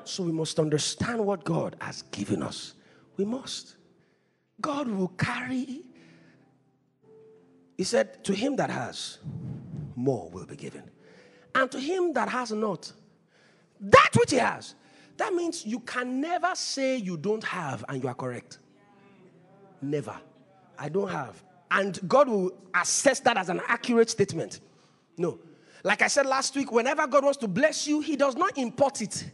[0.06, 2.74] So we must understand what God has given us.
[3.18, 3.76] We must.
[4.62, 5.82] God will carry.
[7.78, 9.18] He said, To him that has,
[9.96, 10.84] more will be given.
[11.54, 12.92] And to him that has not,
[13.82, 14.76] that which he has.
[15.18, 18.60] That means you can never say you don't have and you are correct.
[19.82, 20.16] Never.
[20.78, 21.42] I don't have.
[21.76, 24.62] And God will assess that as an accurate statement.
[25.18, 25.40] No.
[25.84, 29.02] Like I said last week, whenever God wants to bless you, He does not import
[29.02, 29.26] it.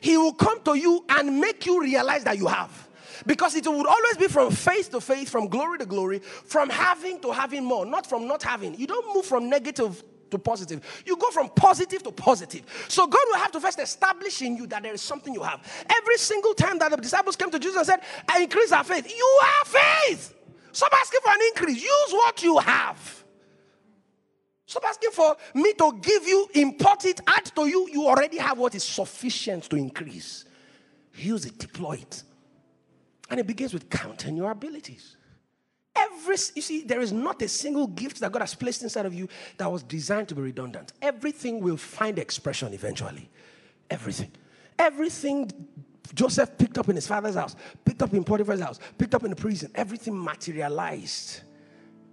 [0.00, 2.88] He will come to you and make you realize that you have.
[3.26, 7.20] Because it would always be from faith to faith, from glory to glory, from having
[7.20, 8.78] to having more, not from not having.
[8.78, 11.02] You don't move from negative to positive.
[11.04, 12.62] You go from positive to positive.
[12.88, 15.60] So God will have to first establish in you that there is something you have.
[15.90, 19.12] Every single time that the disciples came to Jesus and said, I increase our faith,
[19.12, 20.34] you have faith.
[20.74, 21.82] Stop asking for an increase.
[21.82, 23.24] Use what you have.
[24.66, 27.88] Stop asking for me to give you, import it, add to you.
[27.92, 30.44] You already have what is sufficient to increase.
[31.14, 32.24] Use it, deploy it.
[33.30, 35.16] And it begins with counting your abilities.
[35.94, 39.14] Every, you see, there is not a single gift that God has placed inside of
[39.14, 40.92] you that was designed to be redundant.
[41.00, 43.30] Everything will find expression eventually.
[43.90, 44.32] Everything.
[44.76, 45.52] Everything
[46.12, 49.30] Joseph picked up in his father's house, picked up in Potiphar's house, picked up in
[49.30, 51.40] the prison, everything materialized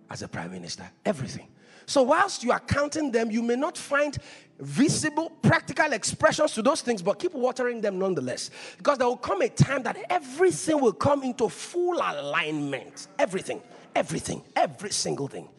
[0.10, 0.90] as a prime minister.
[1.06, 1.48] Everything.
[1.86, 4.18] So, whilst you are counting them, you may not find
[4.60, 8.52] visible, practical expressions to those things, but keep watering them nonetheless.
[8.78, 13.08] Because there will come a time that everything will come into full alignment.
[13.18, 13.62] Everything,
[13.96, 15.50] everything, every single thing.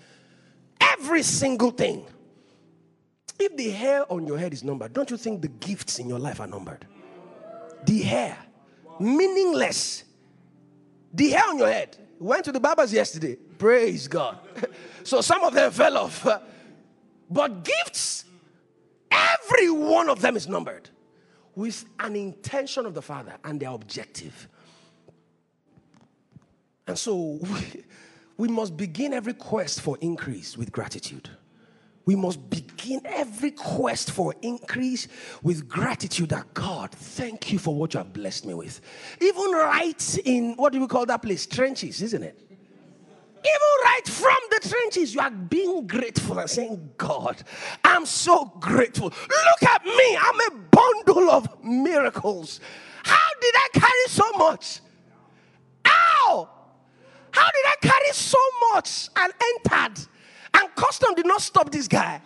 [0.81, 2.07] Every single thing.
[3.39, 6.19] If the hair on your head is numbered, don't you think the gifts in your
[6.19, 6.87] life are numbered?
[7.85, 8.39] The hair,
[8.99, 10.05] meaningless.
[11.13, 11.97] The hair on your head.
[12.19, 13.37] Went to the barbers yesterday.
[13.59, 14.39] Praise God.
[15.03, 16.27] so some of them fell off.
[17.31, 18.27] But gifts,
[19.11, 20.91] every one of them is numbered
[21.55, 24.49] with an intention of the Father and their objective.
[26.87, 27.85] And so we,
[28.37, 31.31] we must begin every quest for increase with gratitude.
[32.05, 35.07] We must begin every quest for increase
[35.43, 38.81] with gratitude that God, thank you for what you have blessed me with.
[39.21, 41.47] Even right in, what do we call that place?
[41.47, 42.39] Trenches, isn't it?
[43.45, 47.43] Even right from the trenches, you are being grateful and saying, God,
[47.85, 49.07] I'm so grateful.
[49.07, 52.61] Look at me, I'm a bundle of miracles.
[53.05, 54.81] How did I carry so much?
[55.87, 56.49] Ow!
[57.33, 58.39] How did I carry so
[58.73, 59.33] much and
[59.65, 60.07] entered?
[60.55, 62.21] And custom did not stop this guy.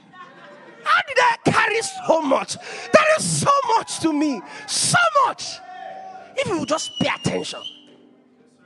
[0.84, 2.54] How did I carry so much?
[2.54, 4.40] That is so much to me.
[4.66, 5.58] So much.
[6.36, 7.60] If you will just pay attention.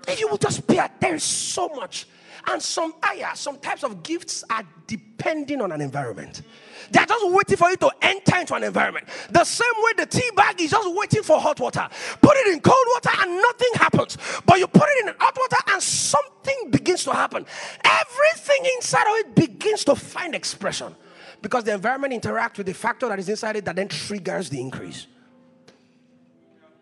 [0.07, 2.07] If you will just pay attention, there so much.
[2.47, 6.43] And some ayah, some types of gifts are depending on an environment.
[6.91, 9.09] They're just waiting for you to enter into an environment.
[9.31, 11.89] The same way the tea bag is just waiting for hot water.
[12.21, 14.19] Put it in cold water and nothing happens.
[14.45, 17.47] But you put it in hot water and something begins to happen.
[17.85, 20.95] Everything inside of it begins to find expression.
[21.43, 24.61] Because the environment interacts with the factor that is inside it that then triggers the
[24.61, 25.07] increase.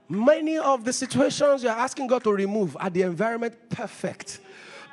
[0.08, 4.40] Many of the situations you're asking God to remove are the environment perfect.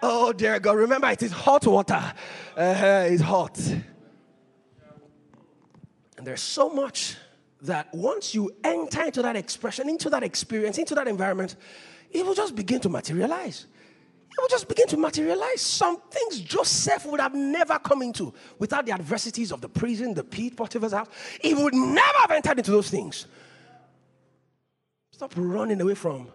[0.03, 2.13] Oh, dear God, remember it is hot water.
[2.55, 3.57] Uh, it's hot.
[6.25, 7.17] And there's so much
[7.61, 11.55] that once you enter into that expression, into that experience, into that environment,
[12.09, 13.67] it will just begin to materialize.
[14.31, 15.61] It will just begin to materialize.
[15.61, 20.23] Some things Joseph would have never come into without the adversities of the prison, the
[20.23, 21.09] pit, Potiphar's house.
[21.39, 23.27] He would never have entered into those things.
[25.11, 26.29] Stop running away from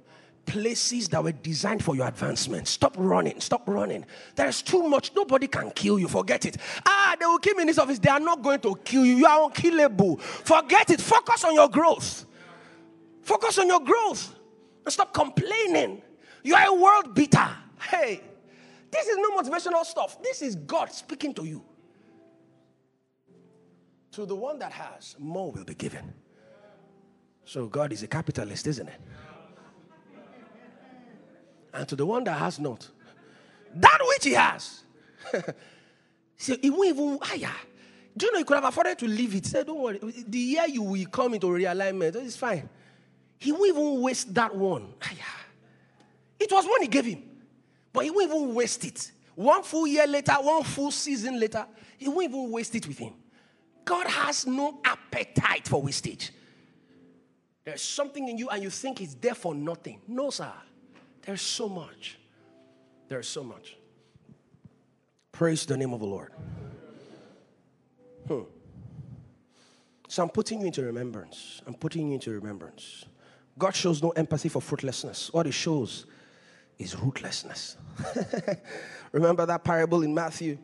[0.50, 2.66] places that were designed for your advancement.
[2.66, 3.40] Stop running.
[3.40, 4.04] Stop running.
[4.34, 5.12] There's too much.
[5.14, 6.08] Nobody can kill you.
[6.08, 6.56] Forget it.
[6.84, 8.00] Ah, they will kill me in this office.
[8.00, 9.14] They are not going to kill you.
[9.18, 10.16] You are unkillable.
[10.16, 11.00] Forget it.
[11.00, 12.26] Focus on your growth.
[13.22, 14.34] Focus on your growth.
[14.84, 16.02] And stop complaining.
[16.42, 17.48] You are a world beater.
[17.80, 18.20] Hey,
[18.90, 20.20] this is no motivational stuff.
[20.20, 21.62] This is God speaking to you.
[24.12, 26.12] To the one that has, more will be given.
[27.44, 29.00] So God is a capitalist, isn't it?
[31.72, 32.88] And to the one that has not,
[33.74, 34.82] that which he has.
[36.36, 37.54] See, he won't even higher.
[38.16, 39.46] Do you know he could have afforded to leave it?
[39.46, 40.00] Say, don't worry.
[40.26, 42.68] The year you will come into realignment, it's fine.
[43.38, 44.94] He won't even waste that one.
[46.38, 47.22] It was one he gave him.
[47.92, 49.12] But he won't even waste it.
[49.34, 51.66] One full year later, one full season later,
[51.98, 53.14] he won't even waste it with him.
[53.84, 56.32] God has no appetite for wastage.
[57.64, 60.00] There's something in you and you think it's there for nothing.
[60.08, 60.52] No, sir.
[61.22, 62.18] There's so much.
[63.08, 63.76] There's so much.
[65.32, 66.32] Praise the name of the Lord.
[68.28, 68.42] Hmm.
[70.08, 71.62] So I'm putting you into remembrance.
[71.66, 73.04] I'm putting you into remembrance.
[73.58, 75.32] God shows no empathy for fruitlessness.
[75.32, 76.06] What He shows
[76.78, 77.76] is rootlessness.
[79.12, 80.58] Remember that parable in Matthew?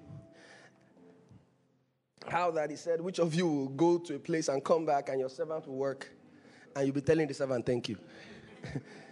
[2.27, 5.11] How that He said, Which of you will go to a place and come back
[5.11, 6.09] and your servant will work
[6.75, 7.99] and you'll be telling the servant, Thank you.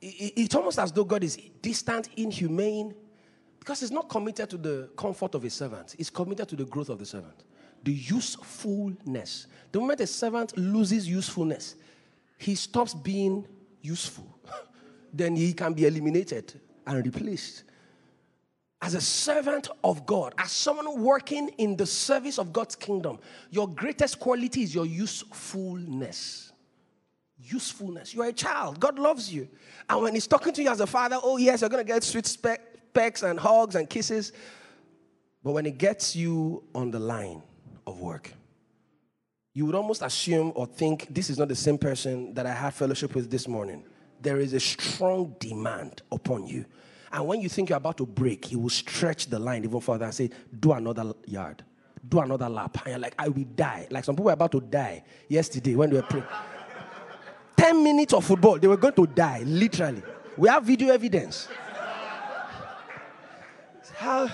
[0.00, 2.94] it's almost as though God is distant, inhumane,
[3.58, 6.88] because He's not committed to the comfort of His servant, He's committed to the growth
[6.88, 7.44] of the servant.
[7.84, 9.46] The usefulness.
[9.72, 11.76] The moment a servant loses usefulness,
[12.38, 13.46] he stops being
[13.82, 14.38] useful.
[15.12, 17.64] then he can be eliminated and replaced.
[18.80, 23.18] As a servant of God, as someone working in the service of God's kingdom,
[23.50, 26.52] your greatest quality is your usefulness.
[27.42, 28.14] Usefulness.
[28.14, 28.80] You're a child.
[28.80, 29.48] God loves you.
[29.88, 32.02] And when He's talking to you as a father, oh, yes, you're going to get
[32.02, 32.60] sweet spe-
[32.92, 34.32] pecks and hugs and kisses.
[35.42, 37.42] But when He gets you on the line
[37.86, 38.32] of work,
[39.54, 42.74] you would almost assume or think this is not the same person that I had
[42.74, 43.84] fellowship with this morning.
[44.20, 46.64] There is a strong demand upon you.
[47.10, 50.04] And when you think you're about to break, he will stretch the line even further
[50.04, 50.30] and say,
[50.60, 51.64] Do another yard,
[52.06, 52.78] do another lap.
[52.84, 53.86] And you're like, I will die.
[53.90, 56.26] Like some people were about to die yesterday when they were praying.
[57.68, 60.02] 10 minutes of football, they were going to die, literally.
[60.38, 61.48] We have video evidence.
[63.94, 64.30] How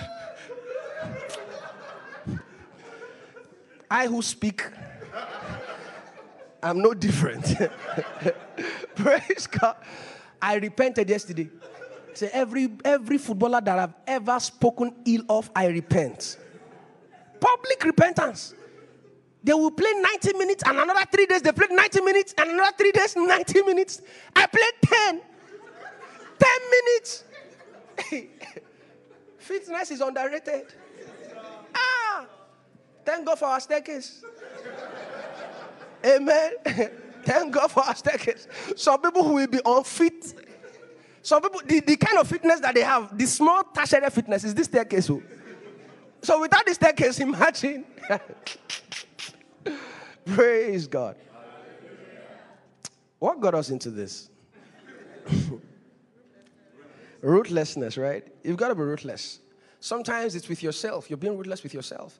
[3.91, 4.63] I who speak,
[6.63, 7.45] I'm no different.
[8.95, 9.75] Praise God.
[10.41, 11.49] I repented yesterday.
[12.13, 16.37] Say every every footballer that I've ever spoken ill of, I repent.
[17.41, 18.53] Public repentance.
[19.45, 22.71] They will play 90 minutes and another three days they play 90 minutes and another
[22.75, 24.01] three days 90 minutes.
[24.35, 25.21] I played 10.
[26.39, 27.23] 10 minutes.
[29.37, 30.65] Fitness is underrated.
[31.75, 32.25] Ah,
[33.05, 34.23] thank God for our staircase.
[36.03, 36.53] Amen.
[37.23, 38.47] Thank God for our staircase.
[38.75, 40.35] Some people who will be unfit.
[41.23, 44.53] Some people, the, the kind of fitness that they have, the small tertiary fitness is
[44.53, 45.09] this staircase.
[45.09, 45.23] Oh.
[46.21, 47.85] So without this staircase, imagine.
[50.25, 51.15] Praise God.
[53.19, 54.29] What got us into this?
[57.21, 58.25] ruthlessness, right?
[58.43, 59.39] You've got to be ruthless.
[59.79, 61.09] Sometimes it's with yourself.
[61.09, 62.19] You're being ruthless with yourself.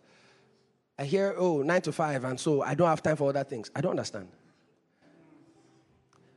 [0.97, 3.70] I hear, oh, nine to five, and so I don't have time for other things.
[3.76, 4.30] I don't understand.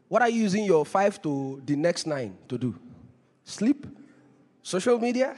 [0.09, 2.75] What are you using your five to the next nine to do?
[3.45, 3.87] Sleep?
[4.63, 5.37] Social media?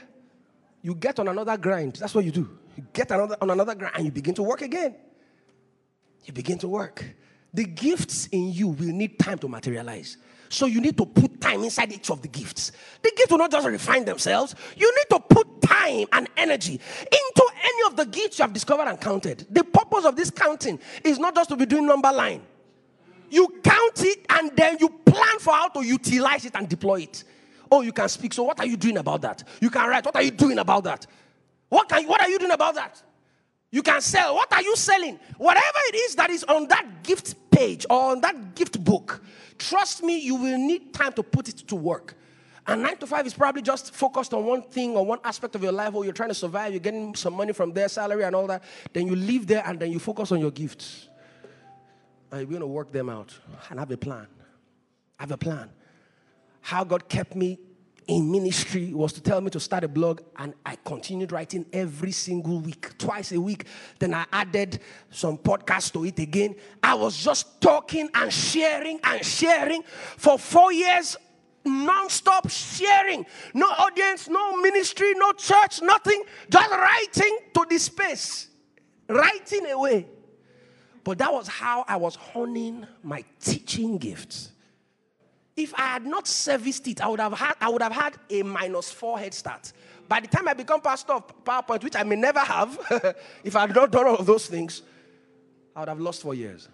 [0.81, 1.97] You get on another grind.
[1.97, 2.49] That's what you do.
[2.75, 4.95] You get another, on another grind and you begin to work again.
[6.23, 7.03] You begin to work.
[7.53, 10.17] The gifts in you will need time to materialize.
[10.49, 12.71] So you need to put time inside each of the gifts.
[13.01, 14.53] The gifts will not just refine themselves.
[14.75, 18.87] You need to put time and energy into any of the gifts you have discovered
[18.87, 19.47] and counted.
[19.49, 22.41] The purpose of this counting is not just to be doing number line.
[23.29, 27.23] You count it and then you plan for how to utilize it and deploy it.
[27.71, 28.33] Oh, you can speak.
[28.33, 29.43] So what are you doing about that?
[29.61, 30.03] You can write.
[30.03, 31.07] What are you doing about that?
[31.69, 33.01] What can what are you doing about that?
[33.71, 34.35] You can sell.
[34.35, 35.17] What are you selling?
[35.37, 39.23] Whatever it is that is on that gift page or on that gift book,
[39.57, 42.15] trust me, you will need time to put it to work.
[42.67, 45.63] And nine to five is probably just focused on one thing or one aspect of
[45.63, 48.35] your life, or you're trying to survive, you're getting some money from their salary and
[48.35, 48.61] all that.
[48.93, 51.07] Then you leave there and then you focus on your gifts.
[52.31, 53.33] And you're going to work them out
[53.69, 54.27] and have a plan.
[55.17, 55.69] I have a plan.
[56.59, 57.57] How God kept me
[58.07, 62.11] in ministry was to tell me to start a blog, and I continued writing every
[62.11, 63.65] single week, twice a week.
[63.99, 64.79] Then I added
[65.09, 66.55] some podcasts to it again.
[66.81, 69.83] I was just talking and sharing and sharing
[70.17, 71.15] for four years,
[71.63, 73.25] non-stop sharing.
[73.53, 76.23] No audience, no ministry, no church, nothing.
[76.49, 78.49] Just writing to the space,
[79.07, 80.07] writing away.
[81.03, 84.51] But that was how I was honing my teaching gifts.
[85.61, 88.43] If I had not serviced it, I would have had, I would have had a
[88.43, 89.71] minus four head start.
[90.07, 93.61] By the time I become pastor of PowerPoint, which I may never have, if I
[93.61, 94.81] had not done all of those things,
[95.75, 96.67] I would have lost four years.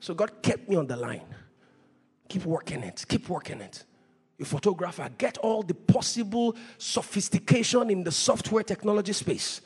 [0.00, 1.22] So God kept me on the line.
[2.28, 3.04] Keep working it.
[3.08, 3.84] Keep working it.
[4.40, 9.60] A photographer, get all the possible sophistication in the software technology space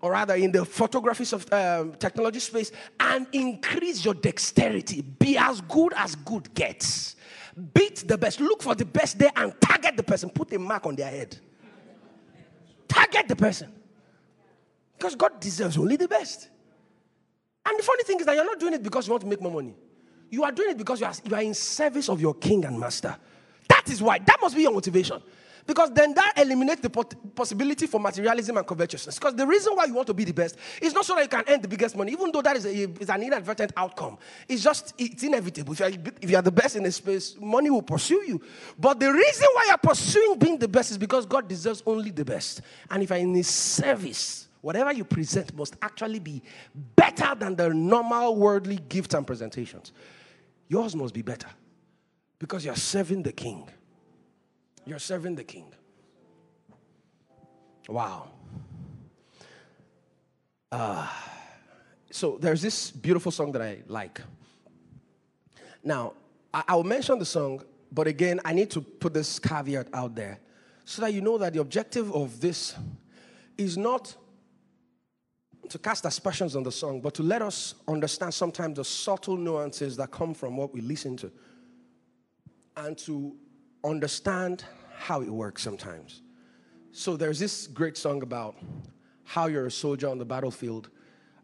[0.00, 5.60] or rather in the photography of um, technology space and increase your dexterity be as
[5.62, 7.16] good as good gets
[7.58, 10.30] beat the best look for the best there and target the person.
[10.30, 11.36] Put a mark on their head.
[12.86, 13.72] Target the person.
[14.96, 16.48] Because god deserves only the best.
[17.66, 19.40] And the funny thing is that you're not doing it because you want to make
[19.40, 19.74] more money.
[20.30, 22.78] You are doing it because you are, you are in service of your king and
[22.78, 23.16] master.
[23.68, 25.22] That is why that must be your motivation
[25.68, 29.18] because then that eliminates the possibility for materialism and covetousness.
[29.18, 31.28] Because the reason why you want to be the best is not so that you
[31.28, 34.16] can earn the biggest money, even though that is, a, is an inadvertent outcome.
[34.48, 35.74] It's just, it's inevitable.
[35.74, 35.90] If you, are,
[36.22, 38.40] if you are the best in a space, money will pursue you.
[38.78, 42.24] But the reason why you're pursuing being the best is because God deserves only the
[42.24, 42.62] best.
[42.90, 46.42] And if you're in His service, whatever you present must actually be
[46.96, 49.92] better than the normal worldly gifts and presentations.
[50.66, 51.48] Yours must be better
[52.38, 53.68] because you're serving the King.
[54.88, 55.70] You're serving the king.
[57.90, 58.30] Wow.
[60.72, 61.06] Uh,
[62.10, 64.22] so there's this beautiful song that I like.
[65.84, 66.14] Now,
[66.54, 67.62] I, will mention the song,
[67.92, 70.40] but again, I need to put this caveat out there
[70.86, 72.74] so that you know that the objective of this
[73.58, 74.16] is not
[75.68, 79.98] to cast aspersions on the song, but to let us understand sometimes the subtle nuances
[79.98, 81.30] that come from what we listen to
[82.78, 83.36] and to
[83.84, 84.64] understand
[84.96, 86.22] how it works sometimes.
[86.92, 88.56] So there's this great song about
[89.24, 90.90] how you're a soldier on the battlefield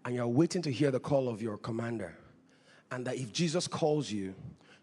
[0.04, 2.16] and you're waiting to hear the call of your commander.
[2.90, 4.34] And that if Jesus calls you,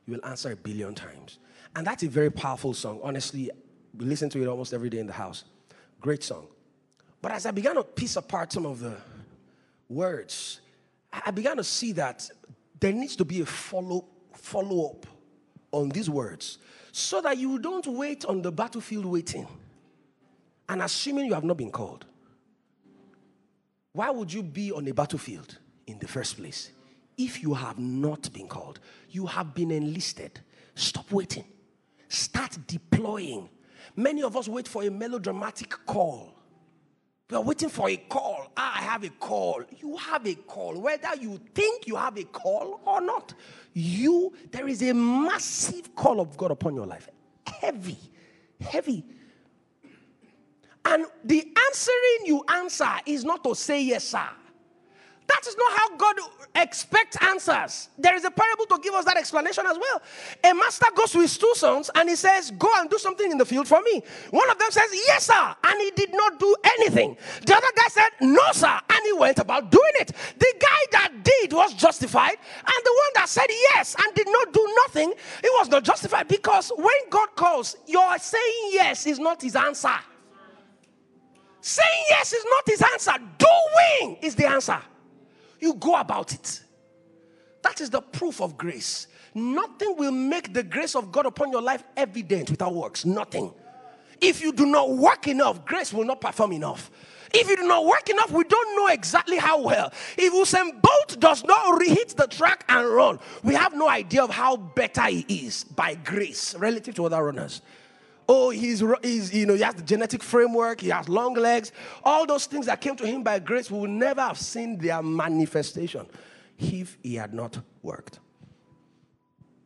[0.05, 1.39] you will answer a billion times.
[1.75, 2.99] And that's a very powerful song.
[3.03, 3.49] Honestly,
[3.97, 5.43] we listen to it almost every day in the house.
[5.99, 6.47] Great song.
[7.21, 8.97] But as I began to piece apart some of the
[9.87, 10.61] words,
[11.11, 12.29] I began to see that
[12.79, 15.05] there needs to be a follow follow up
[15.71, 16.57] on these words
[16.91, 19.47] so that you don't wait on the battlefield waiting
[20.69, 22.05] and assuming you have not been called.
[23.93, 26.71] Why would you be on a battlefield in the first place
[27.17, 28.79] if you have not been called?
[29.09, 30.39] You have been enlisted.
[30.75, 31.45] Stop waiting.
[32.07, 33.49] Start deploying.
[33.95, 36.33] Many of us wait for a melodramatic call.
[37.31, 38.51] We are waiting for a call.
[38.57, 39.63] Ah, I have a call.
[39.79, 40.77] You have a call.
[40.77, 43.33] Whether you think you have a call or not,
[43.73, 47.07] you, there is a massive call of God upon your life.
[47.47, 47.97] Heavy,
[48.59, 49.05] heavy.
[50.83, 54.27] And the answering you answer is not to say yes, sir.
[55.31, 56.15] That is not how God
[56.55, 57.87] expects answers.
[57.97, 60.01] There is a parable to give us that explanation as well.
[60.43, 63.37] A master goes to his two sons and he says, Go and do something in
[63.37, 64.03] the field for me.
[64.31, 65.55] One of them says, Yes, sir.
[65.63, 67.15] And he did not do anything.
[67.45, 68.77] The other guy said, No, sir.
[68.89, 70.11] And he went about doing it.
[70.37, 72.35] The guy that did was justified.
[72.57, 76.27] And the one that said yes and did not do nothing, he was not justified
[76.27, 79.95] because when God calls, your saying yes is not his answer.
[81.61, 83.13] Saying yes is not his answer.
[83.37, 84.81] Doing is the answer.
[85.61, 86.61] You go about it.
[87.61, 89.07] That is the proof of grace.
[89.33, 93.05] Nothing will make the grace of God upon your life evident without works.
[93.05, 93.53] Nothing.
[94.19, 96.91] If you do not work enough, grace will not perform enough.
[97.33, 99.93] If you do not work enough, we don't know exactly how well.
[100.17, 104.31] If Usain Bolt does not hit the track and run, we have no idea of
[104.31, 107.61] how better he is by grace relative to other runners.
[108.33, 111.73] Oh, he's, he's, you know, he has the genetic framework, he has long legs.
[112.01, 115.03] All those things that came to him by grace, we will never have seen their
[115.03, 116.07] manifestation
[116.57, 118.19] if he had not worked.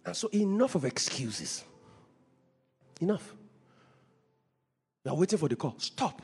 [0.04, 1.64] And so, enough of excuses.
[3.00, 3.36] Enough.
[5.04, 5.76] You are waiting for the call.
[5.78, 6.24] Stop.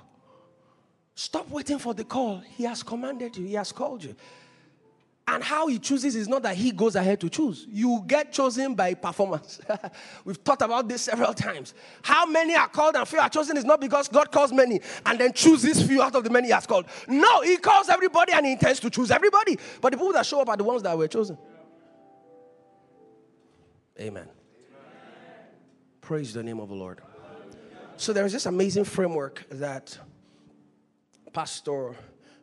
[1.13, 2.39] Stop waiting for the call.
[2.39, 4.15] He has commanded you, He has called you.
[5.27, 7.67] And how he chooses is not that he goes ahead to choose.
[7.69, 9.61] You get chosen by performance.
[10.25, 11.73] We've talked about this several times.
[12.01, 15.19] How many are called and few are chosen is not because God calls many and
[15.19, 16.85] then chooses few out of the many he has called.
[17.07, 19.57] No, he calls everybody and he intends to choose everybody.
[19.79, 21.37] But the people that show up are the ones that were chosen.
[23.99, 24.23] Amen.
[24.23, 24.27] Amen.
[26.01, 26.99] Praise the name of the Lord.
[27.97, 29.97] So there's this amazing framework that
[31.31, 31.95] Pastor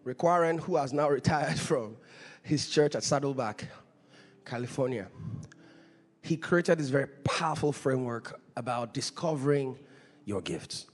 [0.04, 1.96] Warren, who has now retired from
[2.42, 3.66] his church at Saddleback,
[4.44, 5.08] California.
[6.22, 9.78] He created this very powerful framework about discovering
[10.24, 10.86] your gifts.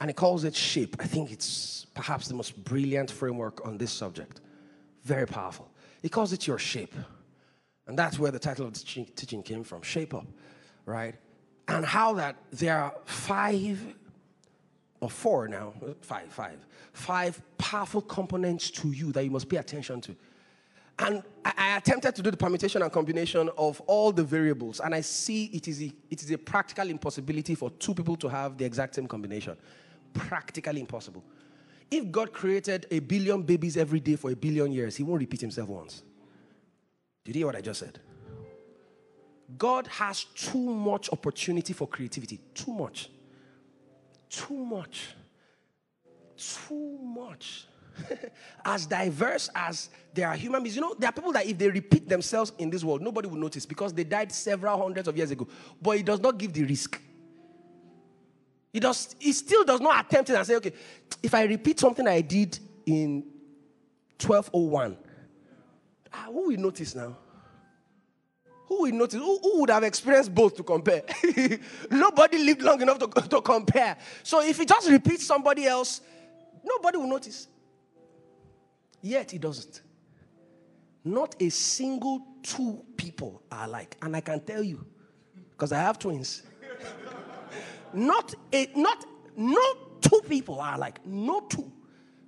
[0.00, 0.96] And he calls it SHAPE.
[1.00, 4.40] I think it's perhaps the most brilliant framework on this subject.
[5.02, 5.70] Very powerful.
[6.02, 6.94] He calls it your shape.
[7.86, 10.26] And that's where the title of the teaching came from Shape Up,
[10.86, 11.14] right?
[11.68, 13.94] and how that there are five
[15.00, 20.00] or four now, five, five, five powerful components to you that you must pay attention
[20.02, 20.16] to.
[20.98, 25.00] And I, attempted to do the permutation and combination of all the variables, and I
[25.00, 28.64] see it is, a, it is a practical impossibility for two people to have the
[28.64, 29.56] exact same combination.
[30.12, 31.24] Practically impossible.
[31.90, 35.40] If God created a billion babies every day for a billion years, He won't repeat
[35.40, 36.02] Himself once.
[37.24, 37.98] Did you hear what I just said?
[39.58, 42.40] God has too much opportunity for creativity.
[42.54, 43.10] Too much.
[44.28, 45.08] Too much.
[46.36, 47.66] Too much.
[48.64, 50.76] as diverse as there are human beings.
[50.76, 53.38] You know, there are people that if they repeat themselves in this world, nobody will
[53.38, 55.46] notice because they died several hundreds of years ago.
[55.80, 57.00] But it does not give the risk.
[58.72, 60.72] It does It still does not attempt it and say, okay,
[61.22, 63.24] if I repeat something I did in
[64.20, 64.96] 1201,
[66.12, 67.16] ah, who will notice now?
[68.66, 69.20] Who will notice?
[69.20, 71.02] Who, who would have experienced both to compare?
[71.90, 73.96] Nobody lived long enough to, to compare.
[74.22, 76.00] So if he just repeats somebody else,
[76.64, 77.46] nobody will notice.
[79.04, 79.82] Yet he doesn't.
[81.04, 83.98] Not a single two people are alike.
[84.00, 84.82] And I can tell you,
[85.50, 86.42] because I have twins.
[87.92, 89.04] not a not
[89.36, 89.60] no
[90.00, 91.04] two people are alike.
[91.04, 91.70] No two.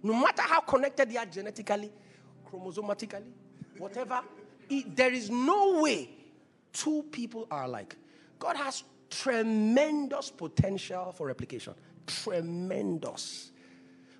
[0.03, 1.91] No matter how connected they are genetically,
[2.53, 3.33] chromosomatically,
[3.79, 4.20] whatever,
[4.68, 6.11] it, there is no way
[6.74, 7.97] two people are alike.
[8.39, 11.72] God has tremendous potential for replication.
[12.07, 13.51] Tremendous.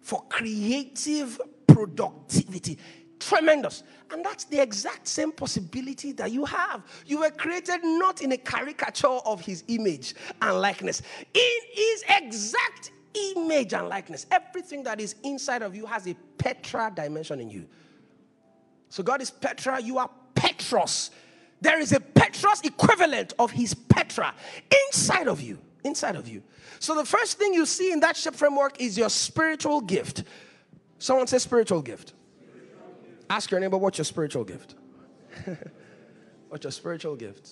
[0.01, 2.79] For creative productivity.
[3.19, 3.83] Tremendous.
[4.11, 6.83] And that's the exact same possibility that you have.
[7.07, 11.03] You were created not in a caricature of his image and likeness,
[11.33, 12.91] in his exact
[13.35, 14.27] image and likeness.
[14.31, 17.67] Everything that is inside of you has a Petra dimension in you.
[18.91, 21.11] So God is Petra, you are Petros.
[21.61, 24.35] There is a Petros equivalent of his Petra
[24.89, 25.59] inside of you.
[25.85, 26.43] Inside of you.
[26.81, 30.25] So the first thing you see in that SHAPE framework is your spiritual gift.
[30.99, 32.13] Someone say spiritual gift.
[33.29, 34.75] Ask your neighbor, what's your spiritual gift?
[36.49, 37.51] what's your spiritual gift?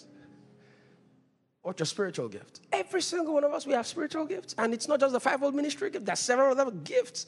[1.62, 2.60] What's your spiritual gift?
[2.72, 4.54] Every single one of us, we have spiritual gifts.
[4.58, 7.26] And it's not just the fivefold ministry gift, there's several other gifts.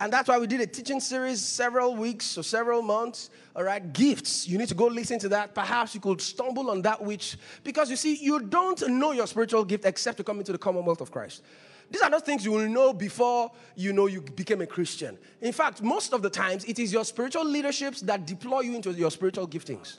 [0.00, 3.30] And that's why we did a teaching series several weeks or several months.
[3.56, 4.46] All right, gifts.
[4.46, 5.54] You need to go listen to that.
[5.54, 9.64] Perhaps you could stumble on that which, because you see, you don't know your spiritual
[9.64, 11.42] gift except to come into the commonwealth of Christ.
[11.90, 15.16] These are not things you will know before you know you became a Christian.
[15.40, 18.92] In fact, most of the times, it is your spiritual leaderships that deploy you into
[18.92, 19.98] your spiritual giftings.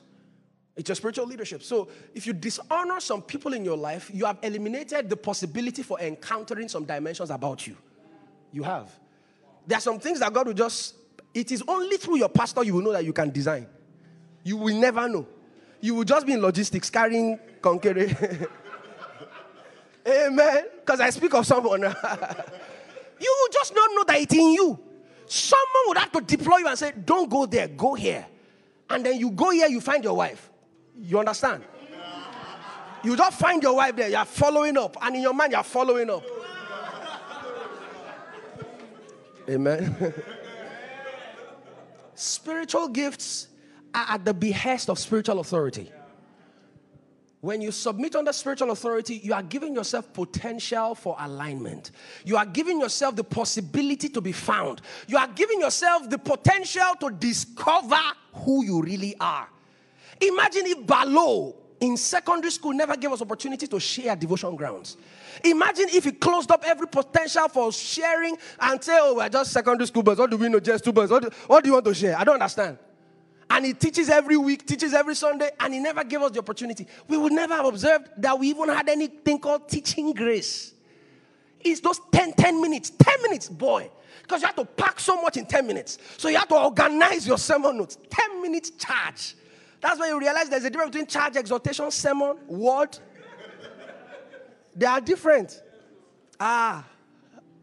[0.76, 1.62] It's your spiritual leadership.
[1.62, 6.00] So if you dishonor some people in your life, you have eliminated the possibility for
[6.00, 7.76] encountering some dimensions about you.
[8.52, 8.88] You have.
[9.66, 10.94] There are some things that God will just,
[11.34, 13.66] it is only through your pastor you will know that you can design.
[14.44, 15.26] You will never know.
[15.80, 18.16] You will just be in logistics carrying concrete.
[20.06, 20.64] Amen.
[20.80, 21.82] Because I speak of someone.
[23.20, 24.78] you just not know that it's in you.
[25.26, 28.26] Someone would have to deploy you and say, Don't go there, go here.
[28.88, 30.50] And then you go here, you find your wife.
[30.98, 31.64] You understand?
[33.02, 34.96] You don't find your wife there, you're following up.
[35.00, 36.22] And in your mind, you're following up.
[39.48, 40.14] Amen.
[42.14, 43.48] spiritual gifts
[43.94, 45.90] are at the behest of spiritual authority.
[47.40, 51.92] When you submit under spiritual authority, you are giving yourself potential for alignment.
[52.24, 54.82] You are giving yourself the possibility to be found.
[55.06, 58.00] You are giving yourself the potential to discover
[58.34, 59.48] who you really are.
[60.20, 64.98] Imagine if Balo in secondary school never gave us opportunity to share devotion grounds.
[65.42, 69.86] Imagine if he closed up every potential for sharing and say, oh, we're just secondary
[69.86, 70.18] school boys.
[70.18, 70.60] What do we know?
[70.60, 71.08] Just two boys.
[71.10, 72.18] What do, what do you want to share?
[72.18, 72.76] I don't understand
[73.50, 76.86] and he teaches every week, teaches every Sunday, and he never gave us the opportunity.
[77.08, 80.72] We would never have observed that we even had anything called teaching grace.
[81.58, 83.90] It's those 10, 10 minutes, 10 minutes, boy.
[84.22, 85.98] Because you have to pack so much in 10 minutes.
[86.16, 87.98] So you have to organize your sermon notes.
[88.08, 89.34] 10 minutes charge.
[89.80, 92.96] That's when you realize there's a difference between charge, exhortation, sermon, word.
[94.76, 95.60] they are different.
[96.38, 96.86] Ah,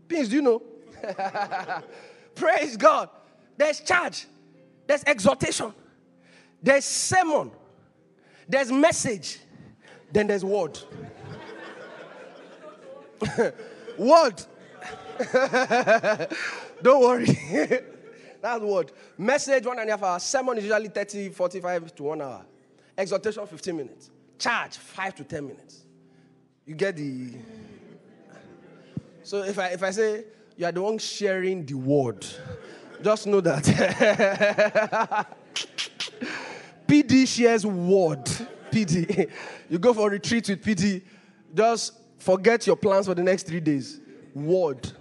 [0.09, 0.61] do you know?
[2.35, 3.09] Praise God.
[3.55, 4.25] There's charge.
[4.88, 5.73] There's exhortation,
[6.63, 7.51] there's sermon,
[8.47, 9.39] there's message,
[10.11, 10.79] then there's word.
[13.97, 14.45] word.
[16.81, 17.25] Don't worry.
[18.41, 18.91] That's word.
[19.17, 20.23] Message, one and a half hours.
[20.23, 22.45] Sermon is usually 30, 45 to one hour.
[22.97, 24.11] Exhortation, 15 minutes.
[24.38, 25.85] Charge, five to 10 minutes.
[26.65, 27.33] You get the.
[29.23, 30.25] So if I, if I say
[30.55, 32.25] you are the one sharing the word,
[33.04, 33.64] just know that.
[36.88, 38.26] PD shares word.
[38.72, 39.30] PD.
[39.70, 41.02] You go for a retreat with PD.
[41.54, 41.93] Just
[42.28, 44.02] Forget your plans for the next three days.
[44.34, 44.91] Word.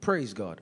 [0.00, 0.60] Praise God.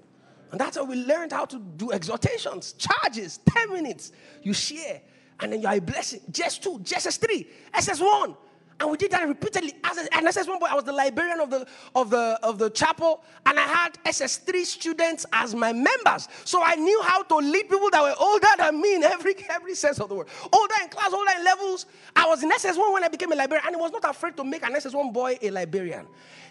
[0.50, 4.12] And that's how we learned how to do exhortations, charges, 10 minutes.
[4.42, 5.02] You share,
[5.40, 6.20] and then you are a blessing.
[6.30, 8.36] Just two, just S3, SS1.
[8.80, 9.74] And we did that repeatedly.
[9.84, 13.22] As an SS1 boy, I was the librarian of the, of, the, of the chapel,
[13.46, 16.28] and I had SS3 students as my members.
[16.44, 19.74] So I knew how to lead people that were older than me in every, every
[19.74, 20.26] sense of the word.
[20.52, 21.86] Older in class, older in levels.
[22.16, 24.44] I was in SS1 when I became a librarian, and I was not afraid to
[24.44, 26.06] make an SS1 boy a librarian.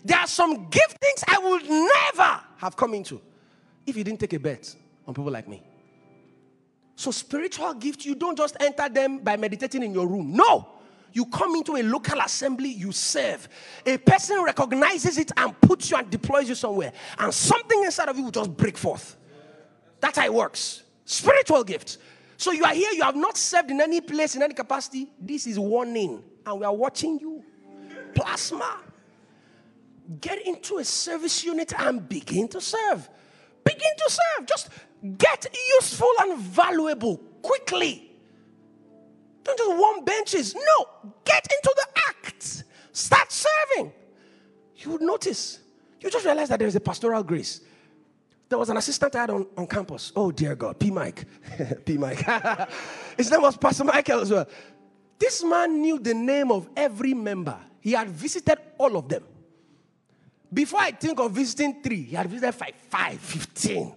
[0.05, 3.21] There are some giftings I would never have come into
[3.85, 4.73] if you didn't take a bet
[5.05, 5.61] on people like me.
[6.95, 10.33] So, spiritual gifts, you don't just enter them by meditating in your room.
[10.33, 10.72] No.
[11.13, 13.47] You come into a local assembly, you serve.
[13.85, 16.91] A person recognizes it and puts you and deploys you somewhere.
[17.19, 19.15] And something inside of you will just break forth.
[19.99, 20.83] That's how it works.
[21.05, 21.99] Spiritual gifts.
[22.37, 25.07] So you are here, you have not served in any place, in any capacity.
[25.19, 26.23] This is warning.
[26.45, 27.43] And we are watching you.
[28.15, 28.79] Plasma.
[30.19, 33.07] Get into a service unit and begin to serve.
[33.63, 34.47] Begin to serve.
[34.47, 34.69] Just
[35.17, 35.45] get
[35.77, 38.12] useful and valuable quickly.
[39.43, 40.55] Don't just warm benches.
[40.55, 42.63] No, get into the act.
[42.91, 43.91] Start serving.
[44.77, 45.59] You would notice.
[45.99, 47.61] You just realize that there is a pastoral grace.
[48.49, 50.11] There was an assistant I had on, on campus.
[50.15, 50.79] Oh, dear God.
[50.79, 50.91] P.
[50.91, 51.25] Mike.
[51.85, 51.97] P.
[51.97, 52.23] Mike.
[53.17, 54.47] His name was Pastor Michael as well.
[55.17, 57.57] This man knew the name of every member.
[57.79, 59.23] He had visited all of them.
[60.53, 63.95] Before I think of visiting three, he had visited five, five, 15.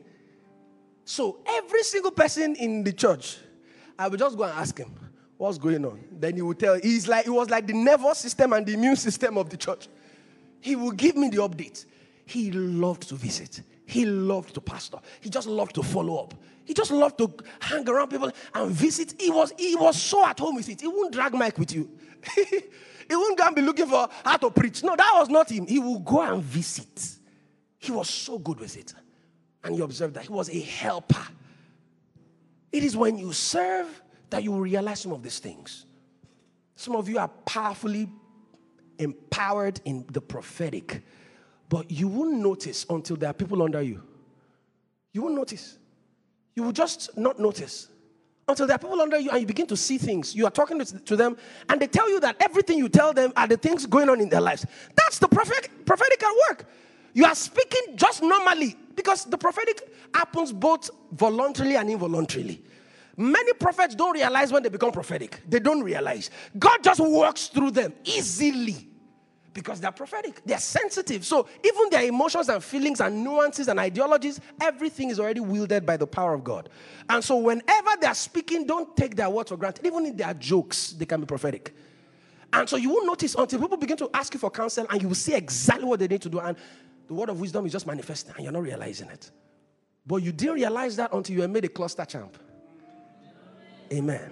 [1.04, 3.38] So every single person in the church,
[3.98, 4.92] I would just go and ask him,
[5.36, 6.02] what's going on?
[6.12, 8.96] Then he would tell, he's like, it was like the nervous system and the immune
[8.96, 9.88] system of the church.
[10.60, 11.84] He would give me the update.
[12.24, 13.62] He loved to visit.
[13.84, 14.98] He loved to pastor.
[15.20, 16.34] He just loved to follow up.
[16.64, 19.14] He just loved to hang around people and visit.
[19.20, 20.80] He was, he was so at home with it.
[20.80, 21.88] He wouldn't drag Mike with you.
[22.34, 24.82] he wouldn't go and be looking for how to preach.
[24.82, 25.66] No, that was not him.
[25.66, 27.08] He would go and visit.
[27.78, 28.92] He was so good with it.
[29.62, 31.22] And you observe that he was a helper.
[32.72, 35.86] It is when you serve that you will realize some of these things.
[36.74, 38.08] Some of you are powerfully
[38.98, 41.02] empowered in the prophetic,
[41.68, 44.02] but you won't notice until there are people under you.
[45.12, 45.78] You won't notice.
[46.54, 47.88] You will just not notice
[48.48, 50.34] until there are people under you and you begin to see things.
[50.34, 51.36] You are talking to, them
[51.68, 54.28] and they tell you that everything you tell them are the things going on in
[54.28, 54.64] their lives.
[54.94, 56.66] That's the prophetic, prophetic at work.
[57.12, 62.62] You are speaking just normally because the prophetic happens both voluntarily and involuntarily.
[63.16, 65.40] Many prophets don't realize when they become prophetic.
[65.48, 66.30] They don't realize.
[66.58, 68.88] God just works through them easily
[69.54, 70.42] because they're prophetic.
[70.44, 71.24] They're sensitive.
[71.24, 75.96] So even their emotions and feelings and nuances and ideologies, everything is already wielded by
[75.96, 76.68] the power of God.
[77.08, 79.86] And so whenever they're speaking, don't take their words for granted.
[79.86, 81.74] Even in their jokes, they can be prophetic.
[82.52, 85.08] And so you won't notice until people begin to ask you for counsel and you
[85.08, 86.38] will see exactly what they need to do.
[86.38, 86.54] And
[87.08, 89.30] the word of wisdom is just manifesting and you're not realizing it.
[90.06, 92.36] But you didn't realize that until you were made a cluster champ.
[93.92, 94.30] Amen.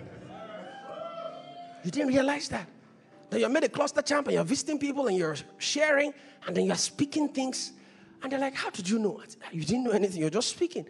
[1.84, 2.66] You didn't realize that.
[3.30, 6.14] That you're made a cluster champ and you're visiting people and you're sharing
[6.46, 7.72] and then you're speaking things.
[8.22, 9.20] And they're like, How did you know?
[9.52, 10.86] You didn't know anything, you're just speaking.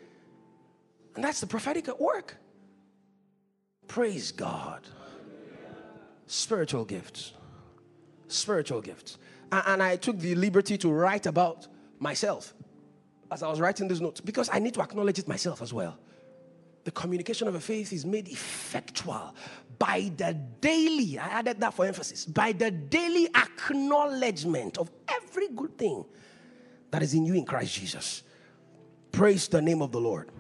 [1.15, 2.37] And that's the prophetic at work.
[3.87, 4.87] Praise God.
[6.27, 7.33] Spiritual gifts.
[8.29, 9.19] Spiritual gifts.
[9.53, 12.55] And I took the liberty to write about myself
[13.31, 15.99] as I was writing these notes because I need to acknowledge it myself as well
[16.85, 19.35] the communication of a faith is made effectual
[19.79, 25.77] by the daily, I added that for emphasis, by the daily acknowledgement of every good
[25.77, 26.05] thing
[26.91, 28.23] that is in you in Christ Jesus.
[29.13, 30.31] Praise the name of the Lord.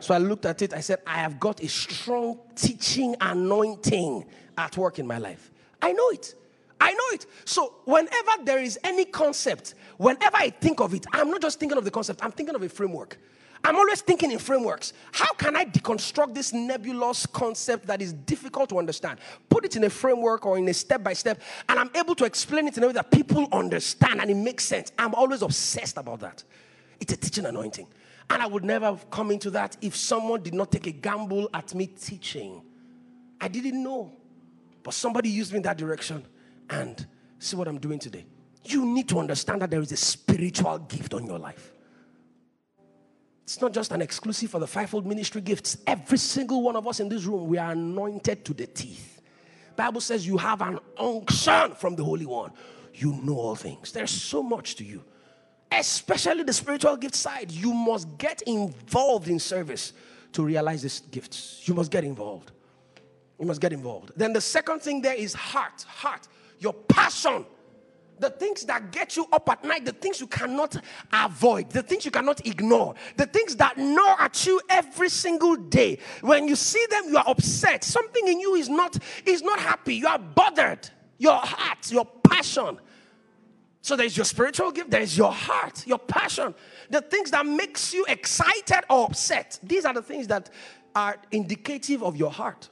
[0.00, 4.24] So I looked at it, I said, I have got a strong teaching anointing
[4.56, 5.50] at work in my life.
[5.82, 6.34] I know it.
[6.80, 7.26] I know it.
[7.44, 11.76] So whenever there is any concept, whenever I think of it, I'm not just thinking
[11.76, 13.18] of the concept, I'm thinking of a framework.
[13.62, 14.92] I'm always thinking in frameworks.
[15.12, 19.20] How can I deconstruct this nebulous concept that is difficult to understand?
[19.48, 22.24] Put it in a framework or in a step by step, and I'm able to
[22.24, 24.92] explain it in a way that people understand and it makes sense.
[24.98, 26.42] I'm always obsessed about that.
[27.00, 27.86] It's a teaching anointing.
[28.30, 31.50] And I would never have come into that if someone did not take a gamble
[31.52, 32.62] at me teaching.
[33.40, 34.12] I didn't know.
[34.82, 36.24] But somebody used me in that direction.
[36.68, 37.04] And
[37.40, 38.24] see what I'm doing today.
[38.64, 41.72] You need to understand that there is a spiritual gift on your life.
[43.50, 45.76] It's not just an exclusive for the fivefold ministry gifts.
[45.84, 49.20] Every single one of us in this room, we are anointed to the teeth.
[49.74, 52.52] Bible says you have an unction from the Holy One.
[52.94, 53.90] You know all things.
[53.90, 55.02] There's so much to you.
[55.72, 57.50] Especially the spiritual gift side.
[57.50, 59.94] You must get involved in service
[60.30, 61.66] to realize these gifts.
[61.66, 62.52] You must get involved.
[63.40, 64.12] You must get involved.
[64.14, 65.82] Then the second thing there is heart.
[65.88, 66.28] Heart.
[66.60, 67.44] Your passion
[68.20, 70.76] the things that get you up at night, the things you cannot
[71.12, 75.98] avoid, the things you cannot ignore, the things that gnaw at you every single day.
[76.20, 77.84] When you see them, you are upset.
[77.84, 78.96] Something in you is not
[79.26, 79.94] is not happy.
[79.96, 80.88] You are bothered.
[81.18, 82.78] Your heart, your passion.
[83.82, 86.54] So there's your spiritual gift, there's your heart, your passion,
[86.90, 89.58] the things that makes you excited or upset.
[89.62, 90.50] These are the things that
[90.94, 92.68] are indicative of your heart.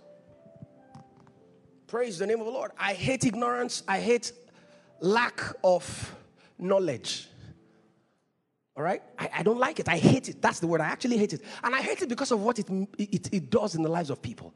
[1.87, 2.73] Praise the name of the Lord.
[2.79, 3.83] I hate ignorance.
[3.89, 4.33] I hate
[5.01, 6.15] lack of
[6.59, 7.29] knowledge.
[8.77, 9.03] All right?
[9.19, 9.89] I, I, don't like it.
[9.89, 10.41] I hate it.
[10.41, 10.81] That's the word.
[10.81, 11.43] I actually hate it.
[11.63, 14.23] And I hate it because of what it, it, it does in the lives of
[14.23, 14.55] people.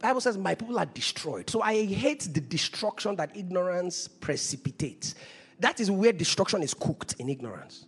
[0.00, 1.48] Bible says, My people are destroyed.
[1.48, 5.14] So I hate the destruction that ignorance precipitates.
[5.60, 7.86] That is where destruction is cooked in ignorance.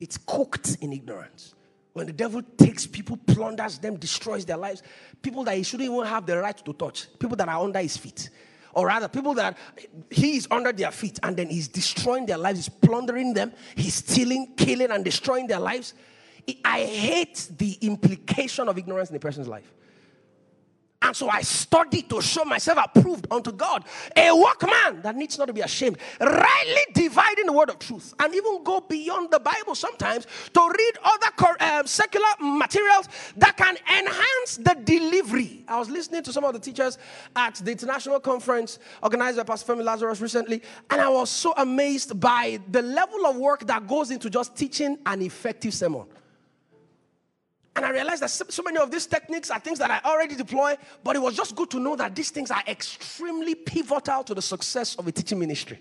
[0.00, 1.54] It's cooked in ignorance.
[1.92, 4.82] When the devil takes people, plunders them, destroys their lives,
[5.22, 7.96] people that he shouldn't even have the right to touch, people that are under his
[7.96, 8.28] feet
[8.76, 9.56] or rather people that
[10.10, 13.94] he is under their feet and then he's destroying their lives, he's plundering them, he's
[13.94, 15.94] stealing, killing, and destroying their lives.
[16.62, 19.72] I hate the implication of ignorance in a person's life.
[21.06, 23.84] And so I studied to show myself approved unto God,
[24.16, 28.34] a workman that needs not to be ashamed, rightly dividing the word of truth, and
[28.34, 34.56] even go beyond the Bible sometimes to read other uh, secular materials that can enhance
[34.56, 35.62] the delivery.
[35.68, 36.98] I was listening to some of the teachers
[37.36, 42.18] at the international conference organized by Pastor Femi Lazarus recently, and I was so amazed
[42.18, 46.04] by the level of work that goes into just teaching an effective sermon.
[47.76, 50.76] And I realized that so many of these techniques are things that I already deploy,
[51.04, 54.40] but it was just good to know that these things are extremely pivotal to the
[54.40, 55.78] success of a teaching ministry.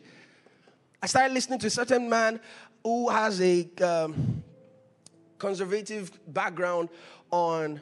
[1.02, 2.41] I started listening to a certain man
[2.84, 4.43] who has a um,
[5.38, 6.89] conservative background
[7.32, 7.82] on,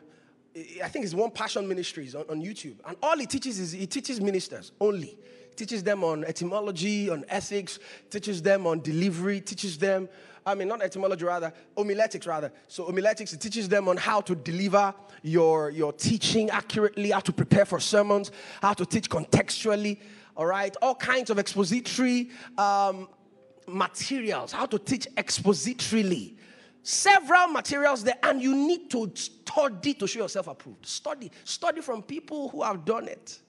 [0.83, 2.75] I think it's One Passion Ministries on, on YouTube.
[2.85, 5.17] And all he teaches is he teaches ministers only.
[5.49, 7.79] He teaches them on etymology, on ethics,
[8.11, 10.07] teaches them on delivery, teaches them
[10.45, 12.51] I mean, not etymology, rather, homiletics, rather.
[12.67, 17.31] So, homiletics, it teaches them on how to deliver your, your teaching accurately, how to
[17.31, 18.31] prepare for sermons,
[18.61, 19.99] how to teach contextually,
[20.35, 20.75] all right?
[20.81, 23.07] All kinds of expository um,
[23.67, 26.35] materials, how to teach expositorily.
[26.81, 30.85] Several materials there, and you need to study to show yourself approved.
[30.85, 31.31] Study.
[31.45, 33.39] Study from people who have done it.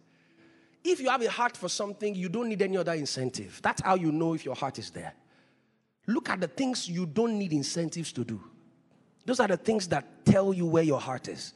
[0.84, 3.58] If you have a heart for something, you don't need any other incentive.
[3.62, 5.14] That's how you know if your heart is there.
[6.06, 8.40] Look at the things you don't need incentives to do.
[9.24, 11.54] Those are the things that tell you where your heart is.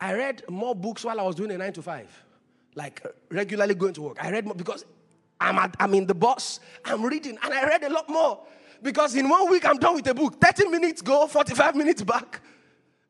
[0.00, 2.08] I read more books while I was doing a nine to five,
[2.74, 4.22] like uh, regularly going to work.
[4.22, 4.84] I read more because
[5.40, 8.46] I'm, at, I'm in the bus, I'm reading, and I read a lot more
[8.82, 10.40] because in one week I'm done with a book.
[10.40, 12.40] 30 minutes go, 45 minutes back.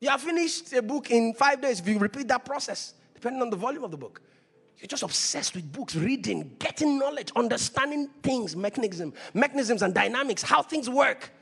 [0.01, 3.51] You have finished a book in five days if you repeat that process, depending on
[3.51, 4.23] the volume of the book.
[4.81, 10.62] You're just obsessed with books, reading, getting knowledge, understanding things, mechanism, mechanisms and dynamics, how
[10.62, 11.33] things work.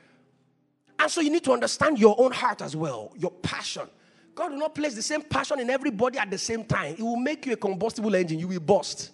[0.99, 3.89] And so you need to understand your own heart as well, your passion.
[4.35, 6.95] God will not place the same passion in everybody at the same time.
[6.99, 8.39] It will make you a combustible engine.
[8.39, 9.11] You will burst.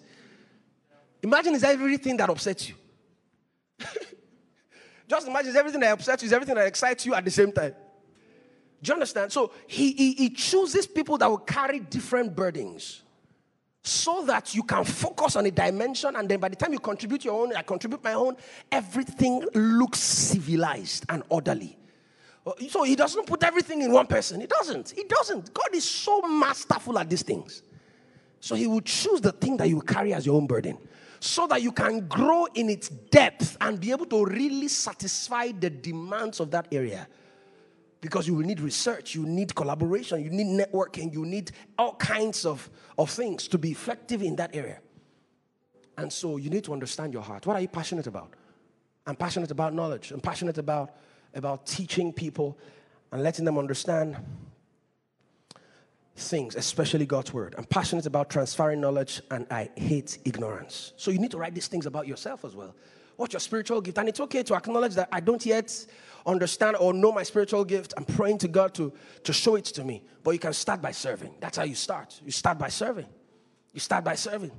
[1.21, 2.75] Imagine it's everything that upsets you.
[5.07, 7.73] Just imagine everything that upsets you is everything that excites you at the same time.
[8.81, 9.31] Do you understand?
[9.31, 13.01] So he, he, he chooses people that will carry different burdens
[13.83, 17.25] so that you can focus on a dimension and then by the time you contribute
[17.25, 18.35] your own i contribute my own
[18.71, 21.77] everything looks civilized and orderly.
[22.45, 24.41] Uh, so he doesn't put everything in one person.
[24.41, 24.91] He doesn't.
[24.91, 25.53] He doesn't.
[25.53, 27.63] God is so masterful at these things.
[28.39, 30.77] So he will choose the thing that you carry as your own burden
[31.19, 35.69] so that you can grow in its depth and be able to really satisfy the
[35.69, 37.07] demands of that area
[38.03, 42.45] because you will need research, you need collaboration, you need networking, you need all kinds
[42.45, 44.79] of, of things to be effective in that area.
[45.97, 47.47] And so you need to understand your heart.
[47.47, 48.33] What are you passionate about?
[49.07, 50.11] I'm passionate about knowledge.
[50.11, 50.97] I'm passionate about,
[51.33, 52.57] about teaching people
[53.13, 54.17] and letting them understand
[56.17, 57.55] things, especially God's word.
[57.57, 60.91] I'm passionate about transferring knowledge and I hate ignorance.
[60.97, 62.75] So you need to write these things about yourself as well.
[63.15, 63.97] What's your spiritual gift?
[63.97, 65.85] And it's okay to acknowledge that I don't yet
[66.25, 68.93] understand or know my spiritual gift, I'm praying to God to,
[69.23, 70.03] to show it to me.
[70.23, 71.35] But you can start by serving.
[71.39, 72.19] That's how you start.
[72.23, 73.07] You start by serving.
[73.73, 74.51] You start by serving.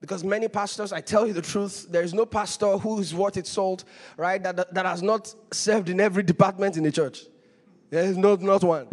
[0.00, 3.36] Because many pastors, I tell you the truth, there is no pastor who is worth
[3.36, 3.84] its salt,
[4.16, 7.22] right, that, that has not served in every department in the church.
[7.90, 8.88] There is not, not one.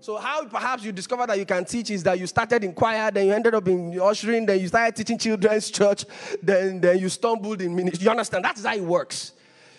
[0.00, 3.10] So, how perhaps you discover that you can teach is that you started in choir,
[3.10, 6.04] then you ended up in ushering, then you started teaching children's church,
[6.42, 8.04] then, then you stumbled in ministry.
[8.04, 8.44] You understand?
[8.44, 9.32] That's how it works.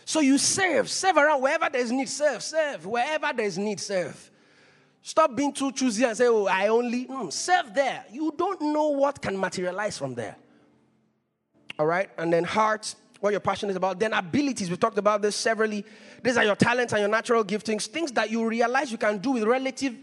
[0.05, 2.85] So you serve, serve around wherever there's need, serve, serve.
[2.85, 4.31] Wherever there's need, serve.
[5.01, 8.05] Stop being too choosy and say, oh, I only mm, serve there.
[8.11, 10.35] You don't know what can materialize from there.
[11.77, 12.09] All right?
[12.17, 13.99] And then heart, what you're passionate about.
[13.99, 15.83] Then abilities, we talked about this severally.
[16.21, 19.31] These are your talents and your natural giftings, things that you realize you can do
[19.31, 19.95] with relative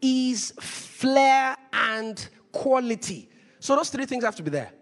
[0.00, 3.28] ease, flair, and quality.
[3.60, 4.72] So those three things have to be there.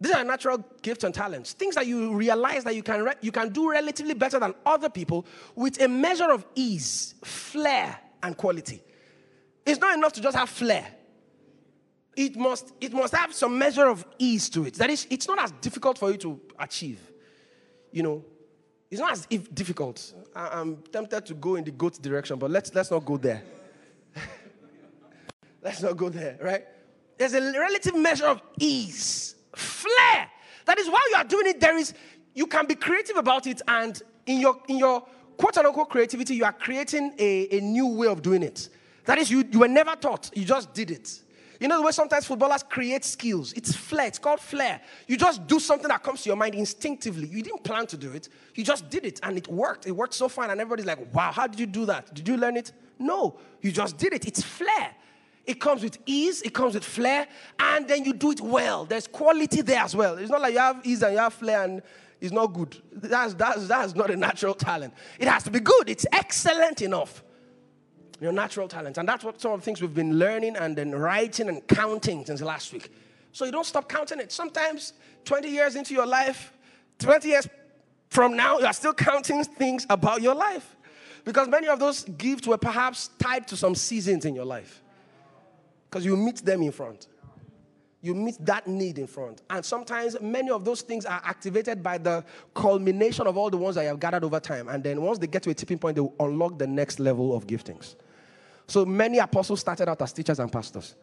[0.00, 3.32] These are natural gifts and talents, things that you realize that you can, re- you
[3.32, 5.24] can do relatively better than other people
[5.54, 8.82] with a measure of ease, flair, and quality.
[9.64, 10.86] It's not enough to just have flair.
[12.14, 14.74] It must, it must have some measure of ease to it.
[14.74, 17.00] That is, it's not as difficult for you to achieve.
[17.90, 18.24] You know,
[18.90, 20.12] it's not as if difficult.
[20.34, 23.42] I, I'm tempted to go in the goat direction, but let's, let's not go there.
[25.62, 26.64] let's not go there, right?
[27.16, 30.30] There's a relative measure of ease flair.
[30.66, 31.60] That is why you are doing it.
[31.60, 31.94] There is,
[32.34, 36.44] you can be creative about it, and in your in your quote unquote creativity, you
[36.44, 38.68] are creating a, a new way of doing it.
[39.04, 41.22] That is, you, you were never taught, you just did it.
[41.60, 43.52] You know the way sometimes footballers create skills?
[43.54, 44.80] It's flair, it's called flair.
[45.06, 47.28] You just do something that comes to your mind instinctively.
[47.28, 49.86] You didn't plan to do it, you just did it, and it worked.
[49.86, 52.12] It worked so fine, and everybody's like, wow, how did you do that?
[52.12, 52.72] Did you learn it?
[52.98, 54.26] No, you just did it.
[54.26, 54.94] It's flair.
[55.46, 57.28] It comes with ease, it comes with flair,
[57.58, 58.84] and then you do it well.
[58.84, 60.18] There's quality there as well.
[60.18, 61.82] It's not like you have ease and you have flair and
[62.20, 62.76] it's not good.
[62.92, 64.94] That's, that's, that's not a natural talent.
[65.18, 67.22] It has to be good, it's excellent enough.
[68.20, 68.96] Your natural talent.
[68.98, 72.24] And that's what some of the things we've been learning and then writing and counting
[72.24, 72.90] since last week.
[73.32, 74.32] So you don't stop counting it.
[74.32, 74.94] Sometimes
[75.26, 76.52] 20 years into your life,
[76.98, 77.46] 20 years
[78.08, 80.76] from now, you are still counting things about your life.
[81.24, 84.82] Because many of those gifts were perhaps tied to some seasons in your life.
[85.96, 87.06] Because you meet them in front.
[88.02, 89.40] You meet that need in front.
[89.48, 92.22] And sometimes many of those things are activated by the
[92.52, 94.68] culmination of all the ones that you have gathered over time.
[94.68, 97.34] And then once they get to a tipping point, they will unlock the next level
[97.34, 97.94] of giftings.
[98.66, 100.96] So many apostles started out as teachers and pastors.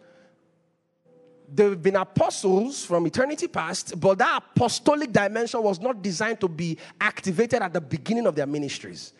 [1.50, 6.48] There have been apostles from eternity past, but that apostolic dimension was not designed to
[6.48, 9.14] be activated at the beginning of their ministries.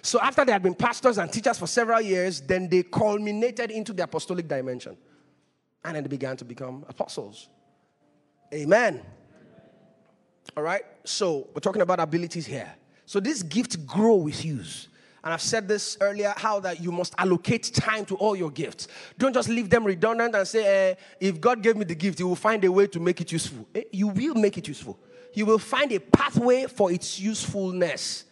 [0.00, 3.92] So after they had been pastors and teachers for several years, then they culminated into
[3.92, 4.96] the apostolic dimension.
[5.88, 7.48] And then they began to become apostles.
[8.52, 9.00] Amen.
[10.54, 10.82] All right.
[11.04, 12.70] So we're talking about abilities here.
[13.06, 14.88] So this gift grow with use.
[15.24, 18.88] And I've said this earlier how that you must allocate time to all your gifts.
[19.16, 22.24] Don't just leave them redundant and say, eh, if God gave me the gift, He
[22.24, 23.66] will find a way to make it useful.
[23.74, 24.98] Eh, you will make it useful.
[25.32, 28.26] He will find a pathway for its usefulness.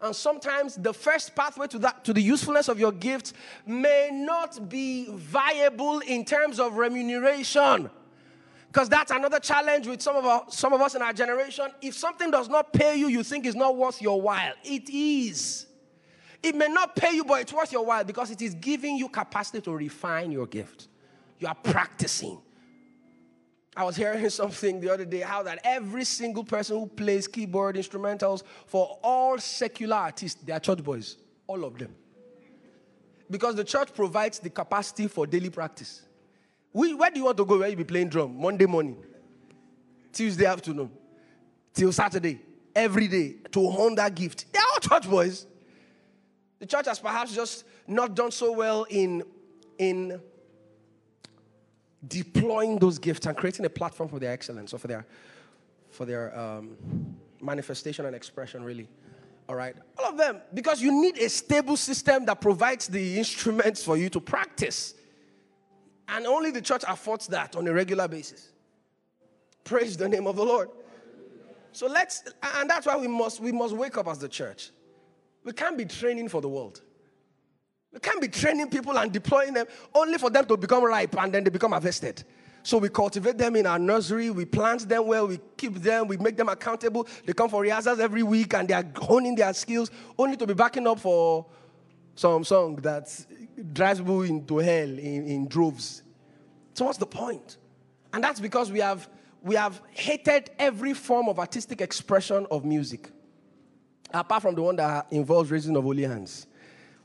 [0.00, 3.32] And sometimes the first pathway to that to the usefulness of your gift
[3.66, 7.90] may not be viable in terms of remuneration.
[8.68, 11.66] Because that's another challenge with some of, our, some of us in our generation.
[11.80, 14.52] If something does not pay you, you think it's not worth your while.
[14.62, 15.66] It is.
[16.42, 19.08] It may not pay you, but it's worth your while because it is giving you
[19.08, 20.88] capacity to refine your gift.
[21.38, 22.38] You are practicing.
[23.78, 27.76] I was hearing something the other day how that every single person who plays keyboard
[27.76, 31.16] instrumentals for all secular artists, they are church boys,
[31.46, 31.94] all of them.
[33.30, 36.02] Because the church provides the capacity for daily practice.
[36.72, 38.40] We, where do you want to go where you be playing drum?
[38.40, 38.96] Monday morning,
[40.12, 40.90] Tuesday afternoon,
[41.72, 42.40] till Saturday,
[42.74, 44.52] every day to hone that gift.
[44.52, 45.46] They are all church boys.
[46.58, 49.22] The church has perhaps just not done so well in,
[49.78, 50.20] in
[52.06, 55.06] deploying those gifts and creating a platform for their excellence or for their
[55.90, 56.76] for their um,
[57.40, 58.88] manifestation and expression really.
[59.48, 59.74] All right?
[59.98, 60.42] All of them.
[60.52, 64.94] Because you need a stable system that provides the instruments for you to practice.
[66.08, 68.50] And only the church affords that on a regular basis.
[69.64, 70.68] Praise the name of the lord.
[71.72, 74.70] So let's and that's why we must we must wake up as the church.
[75.44, 76.82] We can't be training for the world
[77.92, 81.32] we can't be training people and deploying them only for them to become ripe and
[81.32, 82.22] then they become harvested.
[82.62, 86.16] So we cultivate them in our nursery, we plant them well, we keep them, we
[86.18, 87.06] make them accountable.
[87.24, 90.54] They come for rehearsals every week and they are honing their skills only to be
[90.54, 91.46] backing up for
[92.14, 93.08] some song that
[93.72, 96.02] drives people into hell in, in droves.
[96.74, 97.56] So what's the point?
[98.12, 99.08] And that's because we have
[99.40, 103.10] we have hated every form of artistic expression of music,
[104.12, 106.48] apart from the one that involves raising of holy hands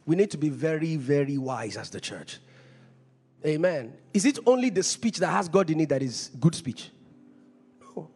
[0.05, 2.39] we need to be very, very wise as the church.
[3.45, 3.93] Amen.
[4.13, 6.89] Is it only the speech that has God in it that is good speech?
[7.95, 8.09] No.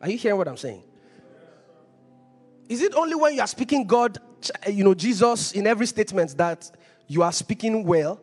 [0.00, 0.82] Are you hearing what I'm saying?
[2.68, 4.18] Is it only when you are speaking God,
[4.68, 6.70] you know, Jesus in every statement that
[7.06, 8.20] you are speaking well?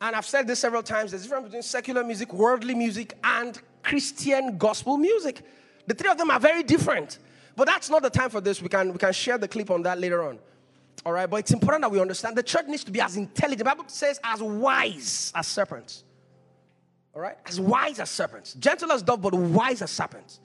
[0.00, 3.60] And I've said this several times there's a difference between secular music, worldly music, and
[3.82, 5.42] Christian gospel music.
[5.86, 7.18] The three of them are very different.
[7.56, 8.62] But that's not the time for this.
[8.62, 10.38] We can, we can share the clip on that later on.
[11.04, 13.58] All right, but it's important that we understand the church needs to be as intelligent.
[13.58, 16.04] The Bible says as wise as serpents.
[17.14, 17.36] All right?
[17.46, 18.54] As wise as serpents.
[18.54, 20.40] Gentle as dove, but wise as serpents.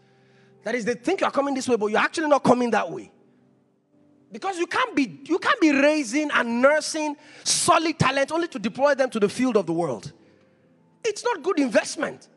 [0.63, 2.89] That is, they think you are coming this way, but you're actually not coming that
[2.89, 3.11] way.
[4.31, 8.95] Because you can't be you can't be raising and nursing solid talent only to deploy
[8.95, 10.11] them to the field of the world.
[11.03, 12.27] It's not good investment.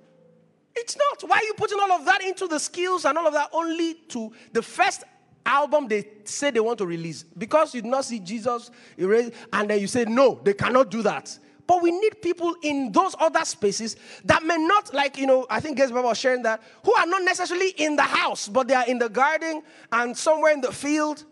[0.77, 1.29] It's not.
[1.29, 3.95] Why are you putting all of that into the skills and all of that only
[4.11, 5.03] to the first
[5.49, 7.23] album they say they want to release?
[7.23, 11.03] Because you did not see Jesus erase, and then you say, no, they cannot do
[11.03, 11.39] that.
[11.67, 15.61] But we need people in those other spaces that may not, like, you know, I
[15.61, 18.87] think Gabriel was sharing that, who are not necessarily in the house, but they are
[18.87, 21.25] in the garden and somewhere in the field.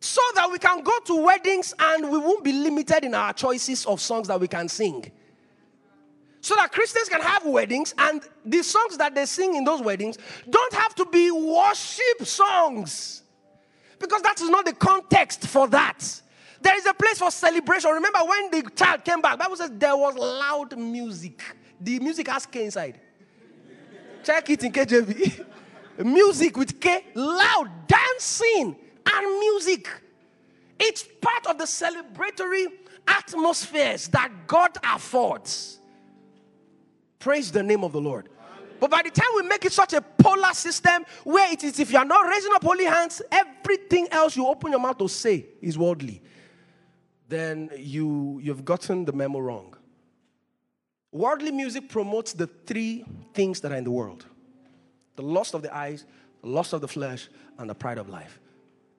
[0.00, 3.86] So that we can go to weddings and we won't be limited in our choices
[3.86, 5.10] of songs that we can sing
[6.44, 10.18] so that Christians can have weddings and the songs that they sing in those weddings
[10.50, 13.22] don't have to be worship songs
[13.98, 16.20] because that is not the context for that.
[16.60, 17.92] There is a place for celebration.
[17.92, 21.42] Remember when the child came back, Bible says there was loud music.
[21.80, 23.00] The music has K inside.
[24.22, 25.46] Check it in KJV.
[26.04, 28.76] music with K, loud dancing
[29.14, 29.88] and music.
[30.78, 32.66] It's part of the celebratory
[33.08, 35.78] atmospheres that God affords.
[37.24, 38.28] Praise the name of the Lord.
[38.78, 41.90] But by the time we make it such a polar system where it is, if
[41.90, 45.46] you are not raising up holy hands, everything else you open your mouth to say
[45.62, 46.20] is worldly,
[47.26, 49.74] then you, you've gotten the memo wrong.
[51.12, 54.26] Worldly music promotes the three things that are in the world
[55.16, 56.04] the lust of the eyes,
[56.42, 58.38] the lust of the flesh, and the pride of life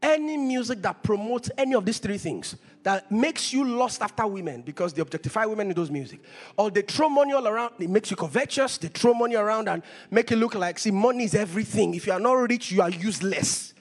[0.05, 4.61] any music that promotes any of these three things that makes you lust after women
[4.61, 6.19] because they objectify women in those music.
[6.55, 9.81] Or they throw money all around it makes you covetous they throw money around and
[10.11, 11.95] make it look like see money is everything.
[11.95, 13.73] If you are not rich you are useless.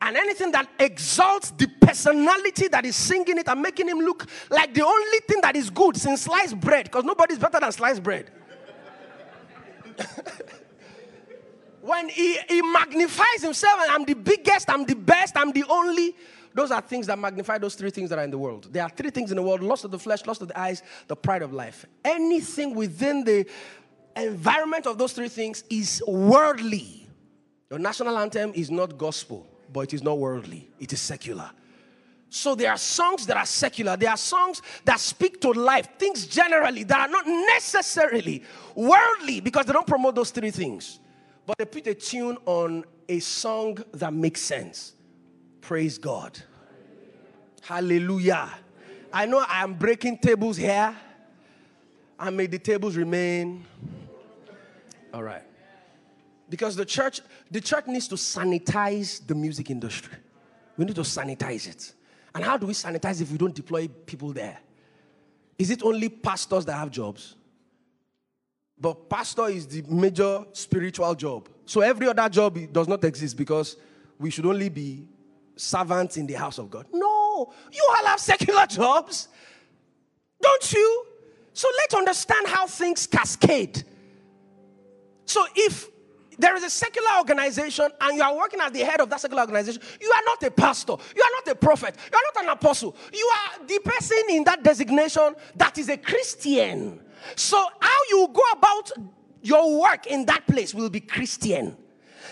[0.00, 4.72] And anything that exalts the personality that is singing it and making him look like
[4.72, 8.30] the only thing that is good since sliced bread because nobody's better than sliced bread
[11.80, 16.14] when he, he magnifies himself and I'm the biggest, I'm the best, I'm the only,
[16.54, 18.68] those are things that magnify those three things that are in the world.
[18.70, 20.82] There are three things in the world lust of the flesh, lust of the eyes,
[21.06, 21.86] the pride of life.
[22.04, 23.46] Anything within the
[24.16, 27.06] environment of those three things is worldly.
[27.70, 31.50] Your national anthem is not gospel, but it is not worldly, it is secular.
[32.32, 33.96] So there are songs that are secular.
[33.96, 38.44] There are songs that speak to life, things generally that are not necessarily
[38.76, 40.99] worldly because they don't promote those three things
[41.50, 44.92] but they put a tune on a song that makes sense.
[45.60, 46.38] Praise God.
[47.60, 48.48] Hallelujah.
[49.12, 50.94] I know I am breaking tables here,
[52.20, 53.64] and may the tables remain.
[55.12, 55.42] All right.
[56.48, 57.20] Because the church,
[57.50, 60.14] the church needs to sanitize the music industry.
[60.76, 61.94] We need to sanitize it.
[62.32, 64.58] And how do we sanitize if we don't deploy people there?
[65.58, 67.34] Is it only pastors that have jobs?
[68.80, 71.48] But pastor is the major spiritual job.
[71.66, 73.76] So every other job does not exist because
[74.18, 75.06] we should only be
[75.54, 76.86] servants in the house of God.
[76.92, 79.28] No, you all have secular jobs,
[80.40, 81.06] don't you?
[81.52, 83.84] So let's understand how things cascade.
[85.26, 85.88] So if
[86.38, 89.42] there is a secular organization and you are working as the head of that secular
[89.42, 92.50] organization, you are not a pastor, you are not a prophet, you are not an
[92.50, 97.02] apostle, you are the person in that designation that is a Christian.
[97.36, 98.92] So, how you go about
[99.42, 101.76] your work in that place will be Christian.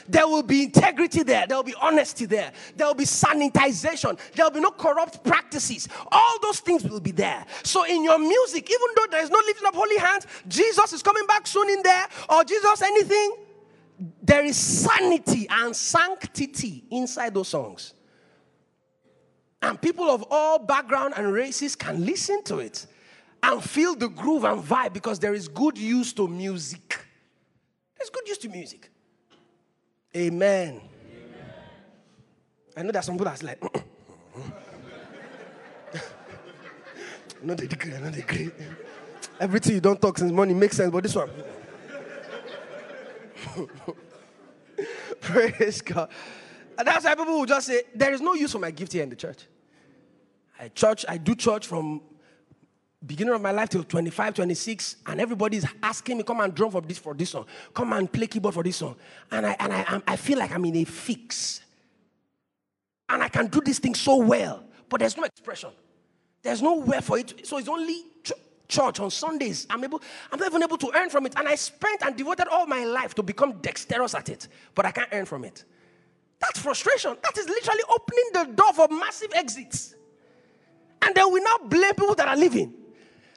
[0.08, 1.46] There will be integrity there.
[1.46, 2.52] There will be honesty there.
[2.76, 4.18] There will be sanitization.
[4.32, 5.88] There will be no corrupt practices.
[6.10, 7.44] All those things will be there.
[7.62, 11.02] So, in your music, even though there is no lifting up holy hands, Jesus is
[11.02, 13.36] coming back soon in there, or Jesus anything,
[14.22, 17.94] there is sanity and sanctity inside those songs.
[19.60, 22.86] And people of all background and races can listen to it
[23.42, 26.98] and feel the groove and vibe because there is good use to music.
[27.96, 28.90] There's good use to music.
[30.16, 30.80] Amen.
[30.80, 30.82] Amen.
[32.76, 33.62] I know that some people are like,
[37.42, 38.50] no, they agree, I know they agree.
[39.40, 41.30] Everything you don't talk since money makes sense, but this one.
[45.20, 46.10] Praise God.
[46.76, 49.02] And that's why people will just say, there is no use for my gift here
[49.02, 49.44] in the church.
[50.58, 52.00] I church, I do church from
[53.04, 56.80] beginning of my life till 25, 26, and everybody's asking me, come and drum for
[56.80, 58.96] this for this song, come and play keyboard for this song.
[59.30, 61.60] And I and I, I feel like I'm in a fix.
[63.08, 65.70] And I can do this thing so well, but there's no expression.
[66.42, 67.46] There's nowhere for it.
[67.46, 68.32] So it's only ch-
[68.68, 69.66] church on Sundays.
[69.70, 71.34] I'm able, I'm not even able to earn from it.
[71.36, 74.90] And I spent and devoted all my life to become dexterous at it, but I
[74.90, 75.64] can't earn from it.
[76.38, 77.16] That's frustration.
[77.22, 79.94] That is literally opening the door for massive exits.
[81.02, 82.74] And then we now blame people that are leaving.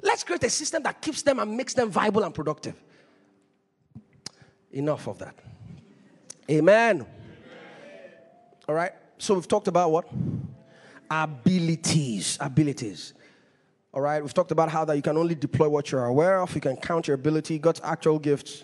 [0.01, 2.75] Let's create a system that keeps them and makes them viable and productive.
[4.71, 5.35] Enough of that.
[6.49, 7.05] Amen.
[8.67, 8.91] All right.
[9.17, 10.07] So we've talked about what?
[11.09, 12.37] Abilities.
[12.39, 13.13] Abilities.
[13.93, 14.21] All right.
[14.21, 16.53] We've talked about how that you can only deploy what you're aware of.
[16.55, 17.59] You can count your ability.
[17.59, 18.63] God's actual gifts.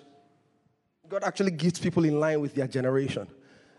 [1.08, 3.28] God actually gives people in line with their generation.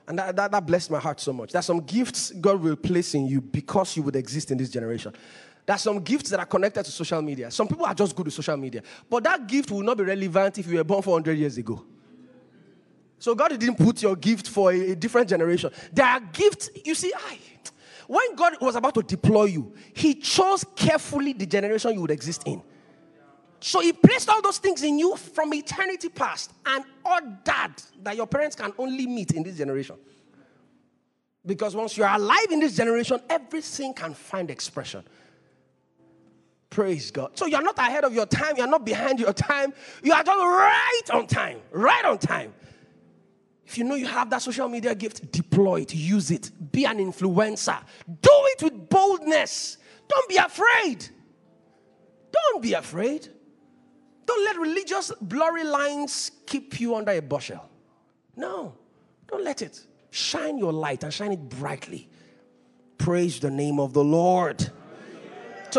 [0.07, 1.53] And that, that, that blessed my heart so much.
[1.53, 5.13] There's some gifts God will place in you because you would exist in this generation.
[5.69, 7.51] There's some gifts that are connected to social media.
[7.51, 8.83] Some people are just good with social media.
[9.07, 11.85] But that gift will not be relevant if you were born 400 years ago.
[13.19, 15.71] So God didn't put your gift for a, a different generation.
[15.93, 17.39] There are gifts, you see, I,
[18.07, 22.45] when God was about to deploy you, He chose carefully the generation you would exist
[22.47, 22.63] in.
[23.61, 27.75] So He placed all those things in you from eternity past and ordered
[28.05, 29.97] that your parents can only meet in this generation.
[31.45, 35.05] Because once you're alive in this generation, everything can find expression.
[36.71, 37.37] Praise God.
[37.39, 39.73] So you're not ahead of your time, you're not behind your time,
[40.03, 41.61] you are just right on time.
[41.71, 42.53] Right on time.
[43.67, 46.99] If you know you have that social media gift, deploy it, use it, be an
[46.99, 47.79] influencer.
[48.07, 49.77] Do it with boldness.
[50.09, 51.07] Don't be afraid.
[52.33, 53.29] Don't be afraid.
[54.25, 57.69] Don't let religious blurry lines keep you under a bushel.
[58.37, 58.75] No,
[59.27, 59.87] don't let it.
[60.11, 62.09] Shine your light and shine it brightly.
[62.97, 64.71] Praise the name of the Lord.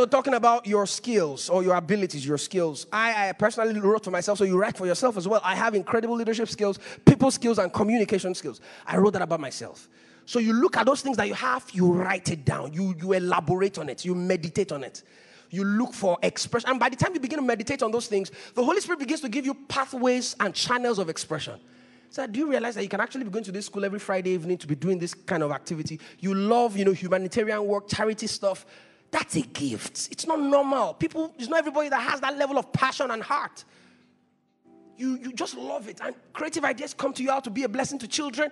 [0.06, 4.38] Talking about your skills or your abilities, your skills, I, I, personally wrote for myself,
[4.38, 5.42] so you write for yourself as well.
[5.44, 8.62] I have incredible leadership skills, people skills, and communication skills.
[8.86, 9.90] I wrote that about myself.
[10.26, 13.14] So, you look at those things that you have, you write it down, you, you
[13.14, 15.04] elaborate on it, you meditate on it.
[15.50, 16.70] You look for expression.
[16.70, 19.22] And by the time you begin to meditate on those things, the Holy Spirit begins
[19.22, 21.60] to give you pathways and channels of expression.
[22.12, 24.32] So do you realize that you can actually be going to this school every Friday
[24.32, 26.00] evening to be doing this kind of activity?
[26.20, 28.66] You love, you know, humanitarian work, charity stuff.
[29.12, 30.10] That's a gift.
[30.12, 30.94] It's not normal.
[30.94, 33.64] People, it's not everybody that has that level of passion and heart.
[34.98, 36.00] You, you just love it.
[36.04, 38.52] And creative ideas come to you out to be a blessing to children.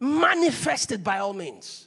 [0.00, 1.86] Manifested by all means.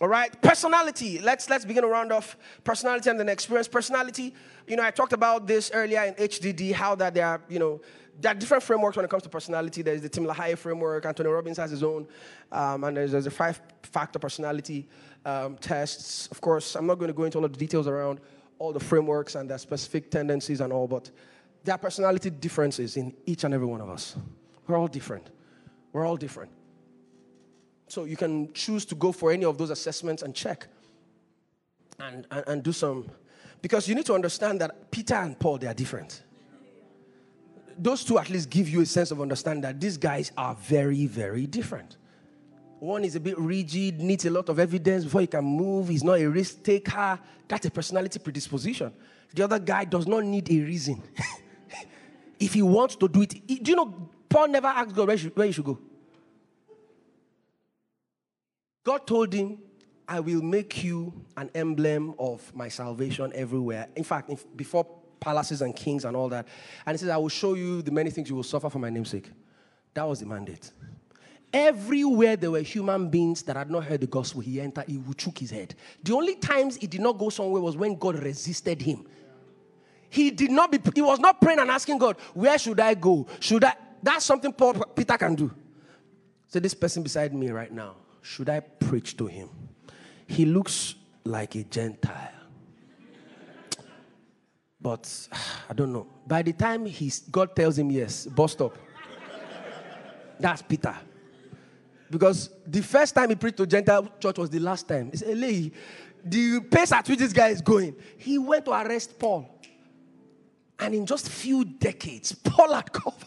[0.00, 1.18] All right, personality.
[1.18, 3.66] Let's let's begin to round off personality and then experience.
[3.66, 4.32] Personality.
[4.66, 6.72] You know, I talked about this earlier in HDD.
[6.72, 7.80] How that there are, you know,
[8.20, 9.82] there are different frameworks when it comes to personality.
[9.82, 11.06] There's the Tim LaHaye framework.
[11.06, 12.06] Anthony Robbins has his own,
[12.50, 14.88] um, and there's, there's a five-factor personality
[15.24, 16.26] um, tests.
[16.28, 18.20] Of course, I'm not going to go into all of the details around
[18.58, 21.10] all the frameworks and their specific tendencies and all, but
[21.62, 24.16] there are personality differences in each and every one of us.
[24.66, 25.30] We're all different.
[25.92, 26.50] We're all different.
[27.86, 30.66] So you can choose to go for any of those assessments and check
[32.00, 33.08] and, and, and do some.
[33.62, 36.22] Because you need to understand that Peter and Paul, they are different.
[37.78, 41.06] Those two at least give you a sense of understanding that these guys are very,
[41.06, 41.96] very different.
[42.80, 45.88] One is a bit rigid, needs a lot of evidence before he can move.
[45.88, 47.18] He's not a risk taker.
[47.46, 48.92] That's a personality predisposition.
[49.34, 51.02] The other guy does not need a reason.
[52.40, 55.22] if he wants to do it, do you know, Paul never asked God where he
[55.22, 55.78] should, where he should go.
[58.84, 59.58] God told him,
[60.06, 63.88] I will make you an emblem of my salvation everywhere.
[63.94, 64.86] In fact, if, before
[65.20, 66.46] palaces and kings and all that.
[66.86, 68.90] And he says, I will show you the many things you will suffer for my
[68.90, 69.30] namesake.
[69.94, 70.70] That was the mandate.
[71.52, 75.16] Everywhere there were human beings that had not heard the gospel, he entered, he would
[75.16, 75.74] choke his head.
[76.02, 79.06] The only times he did not go somewhere was when God resisted him.
[80.10, 83.26] He did not be, he was not praying and asking God, where should I go?
[83.40, 83.74] Should I?
[84.02, 85.50] That's something Paul, Peter can do.
[86.48, 89.48] So this person beside me right now, should I preach to him?
[90.26, 92.37] He looks like a Gentile.
[94.80, 95.28] But
[95.70, 96.06] I don't know.
[96.26, 98.76] By the time he's, God tells him yes, bus stop.
[100.40, 100.94] That's Peter.
[102.10, 105.10] Because the first time he preached to Gentile church was the last time.
[105.10, 105.70] He said, Eli,
[106.24, 109.48] the pace at which this guy is going, he went to arrest Paul.
[110.78, 113.24] And in just a few decades, Paul had covered.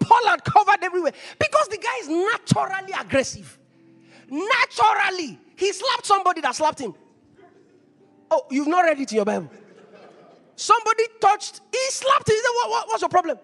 [0.00, 1.12] Paul had covered everywhere.
[1.38, 3.58] Because the guy is naturally aggressive.
[4.28, 5.38] Naturally.
[5.56, 6.94] He slapped somebody that slapped him.
[8.30, 9.50] Oh, you've not read it in your Bible.
[10.56, 12.34] Somebody touched, he slapped him.
[12.34, 13.38] He said, what, what, What's your problem?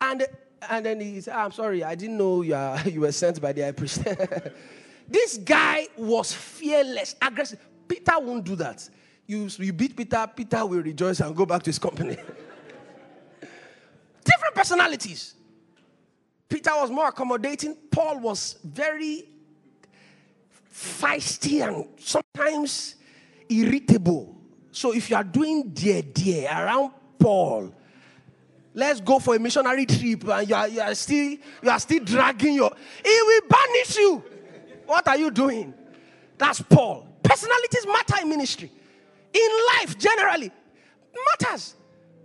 [0.00, 0.26] And
[0.68, 3.40] and then he said, ah, I'm sorry, I didn't know you, are, you were sent
[3.40, 4.04] by the high priest.
[5.08, 7.58] this guy was fearless, aggressive.
[7.88, 8.88] Peter won't do that.
[9.26, 12.16] You, you beat Peter, Peter will rejoice and go back to his company.
[14.24, 15.34] Different personalities.
[16.48, 17.76] Peter was more accommodating.
[17.90, 19.28] Paul was very
[20.72, 22.96] feisty and sometimes
[23.48, 24.36] irritable.
[24.72, 27.72] So if you are doing dear dear around Paul,
[28.74, 32.02] Let's go for a missionary trip, and you are, you are still you are still
[32.02, 32.72] dragging your.
[33.04, 34.24] He will banish you.
[34.86, 35.74] What are you doing?
[36.38, 37.06] That's Paul.
[37.22, 38.72] Personalities matter in ministry.
[39.32, 40.50] in life generally
[41.40, 41.74] matters.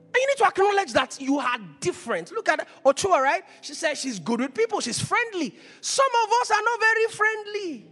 [0.08, 2.32] And you need to acknowledge that you are different.
[2.32, 3.44] Look at Ochoa, right?
[3.62, 5.54] She says she's good with people, she's friendly.
[5.82, 7.86] Some of us are not very friendly.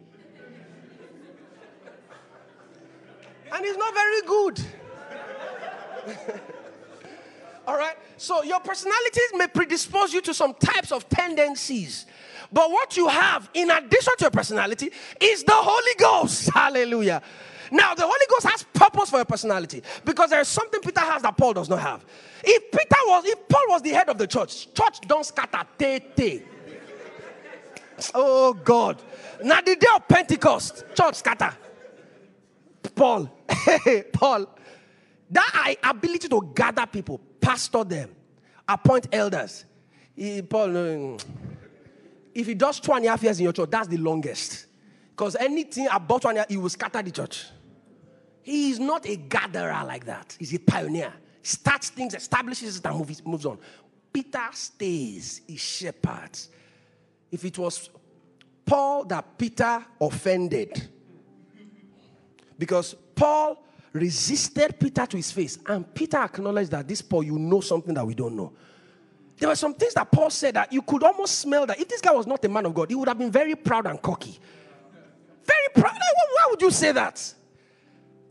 [3.56, 4.62] And it's not very good.
[7.68, 7.96] All right?
[8.18, 12.06] So your personalities may predispose you to some types of tendencies.
[12.52, 16.50] But what you have in addition to your personality is the Holy Ghost.
[16.54, 17.22] Hallelujah.
[17.72, 21.24] Now, the Holy Ghost has purpose for your personality because there is something Peter has
[21.24, 22.06] that Paul does not have.
[22.44, 26.00] If Peter was, if Paul was the head of the church, church don't scatter, te,
[26.16, 26.44] te.
[28.14, 29.02] Oh God.
[29.44, 31.52] Now the day of Pentecost, church scatter.
[32.94, 33.30] Paul,
[34.14, 34.48] Paul,
[35.30, 38.16] that ability to gather people, pastor them,
[38.68, 39.66] appoint elders.
[40.50, 41.18] Paul,
[42.34, 44.68] if he does two and a half years in your church, that's the longest.
[45.10, 47.46] Because anything about one he will scatter the church.
[48.44, 50.36] He is not a gatherer like that.
[50.38, 51.14] He's a pioneer.
[51.42, 53.58] Starts things, establishes it, and moves, moves on.
[54.12, 56.50] Peter stays, he shepherds.
[57.32, 57.90] If it was
[58.66, 60.90] Paul that Peter offended,
[62.58, 63.64] because Paul
[63.94, 68.06] resisted Peter to his face, and Peter acknowledged that this Paul, you know something that
[68.06, 68.52] we don't know.
[69.38, 72.02] There were some things that Paul said that you could almost smell that if this
[72.02, 74.38] guy was not a man of God, he would have been very proud and cocky.
[75.46, 75.94] Very proud.
[75.94, 77.34] Why would you say that?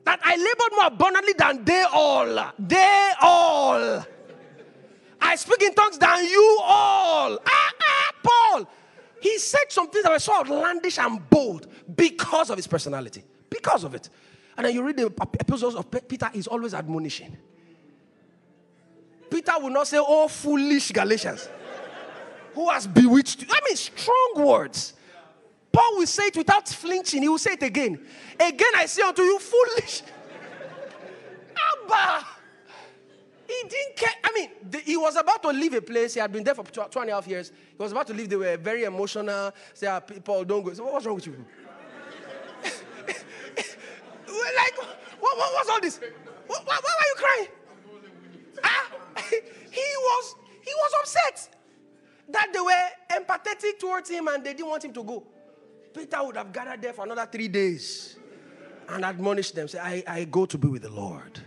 [0.05, 2.53] that I labored more abundantly than they all.
[2.59, 4.05] They all.
[5.21, 7.39] I speak in tongues than you all.
[7.47, 8.71] Ah, ah, Paul.
[9.21, 11.67] He said some things that were so outlandish and bold
[11.97, 13.25] because of his personality.
[13.49, 14.11] Because of it.
[14.57, 17.37] And then you read the epistles of Peter, he's always admonishing.
[19.31, 21.49] Peter will not say, Oh, foolish Galatians,
[22.55, 23.49] who has bewitched you.
[23.51, 24.95] I mean, strong words.
[25.73, 27.23] Paul will say it without flinching.
[27.23, 28.01] He will say it again.
[28.39, 30.03] Again, I say unto you, foolish.
[31.57, 32.27] Abba.
[33.47, 34.13] He didn't care.
[34.23, 36.15] I mean, the, he was about to leave a place.
[36.15, 37.51] He had been there for two, two and a half years.
[37.51, 38.29] He was about to leave.
[38.29, 39.53] They were very emotional.
[39.75, 40.73] Say, ah, people, don't go.
[40.73, 41.45] So, what's wrong with you?
[44.57, 44.77] Like,
[45.21, 46.01] what, what, all this?
[46.47, 47.49] Why, why are you crying?
[48.63, 48.91] Ah,
[49.71, 51.57] he was he was upset
[52.29, 55.23] that they were empathetic towards him and they didn't want him to go.
[55.93, 58.17] Peter would have gathered there for another three days
[58.89, 61.41] and admonished them, say, I, I go to be with the Lord.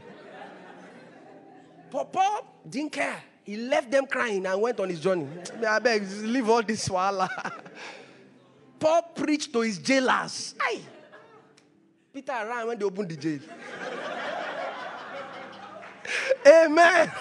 [1.91, 3.22] But Paul didn't care.
[3.44, 5.28] He left them crying and went on his journey.
[5.68, 7.28] I beg, leave all this swallow.
[8.80, 10.53] Paul preached to his jailers.
[10.60, 10.82] Aye.
[12.18, 13.39] Peter ran when they opened the jail.
[16.48, 17.11] Amen.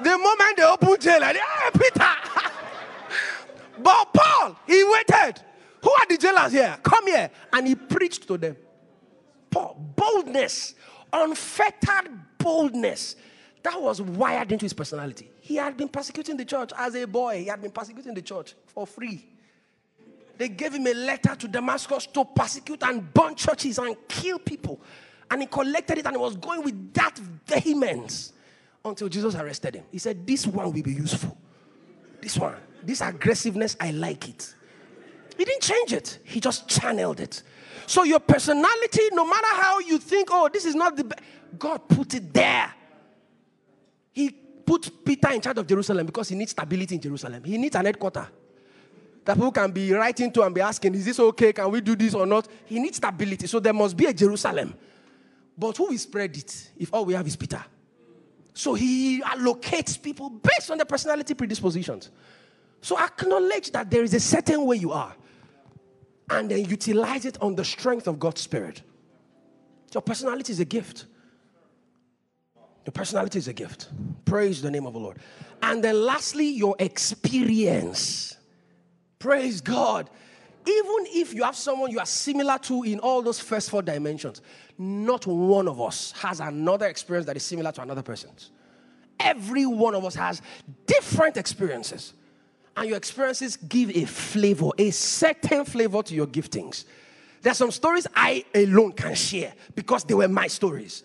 [0.00, 2.06] The moment they opened jail, I hey, ah, Peter.
[3.82, 5.42] but Paul, he waited.
[5.82, 6.78] Who are the jailers here?
[6.84, 7.28] Come here.
[7.52, 8.56] And he preached to them.
[9.50, 10.76] Paul, Boldness,
[11.12, 12.08] unfettered
[12.38, 13.16] boldness.
[13.64, 15.32] That was wired into his personality.
[15.40, 18.54] He had been persecuting the church as a boy, he had been persecuting the church
[18.68, 19.26] for free.
[20.38, 24.80] They gave him a letter to Damascus to persecute and burn churches and kill people.
[25.30, 28.32] And he collected it and he was going with that vehemence
[28.84, 29.84] until Jesus arrested him.
[29.90, 31.36] He said, This one will be useful.
[32.20, 34.54] This one, this aggressiveness, I like it.
[35.36, 37.42] He didn't change it, he just channeled it.
[37.86, 41.14] So your personality, no matter how you think, oh, this is not the
[41.58, 42.72] God put it there.
[44.12, 47.44] He put Peter in charge of Jerusalem because he needs stability in Jerusalem.
[47.44, 48.26] He needs an headquarter
[49.26, 51.52] that people can be writing to and be asking, is this okay?
[51.52, 52.46] Can we do this or not?
[52.64, 53.48] He needs stability.
[53.48, 54.72] So there must be a Jerusalem.
[55.58, 57.62] But who will spread it if all we have is Peter?
[58.54, 62.10] So he allocates people based on their personality predispositions.
[62.80, 65.14] So acknowledge that there is a certain way you are
[66.30, 68.82] and then utilize it on the strength of God's Spirit.
[69.92, 71.06] Your personality is a gift.
[72.84, 73.88] Your personality is a gift.
[74.24, 75.18] Praise the name of the Lord.
[75.62, 78.35] And then lastly, your experience.
[79.18, 80.10] Praise God.
[80.66, 84.42] Even if you have someone you are similar to in all those first four dimensions,
[84.78, 88.50] not one of us has another experience that is similar to another person's.
[89.20, 90.42] Every one of us has
[90.86, 92.14] different experiences
[92.76, 96.84] and your experiences give a flavor, a certain flavor to your giftings.
[97.42, 101.04] There are some stories I alone can share because they were my stories.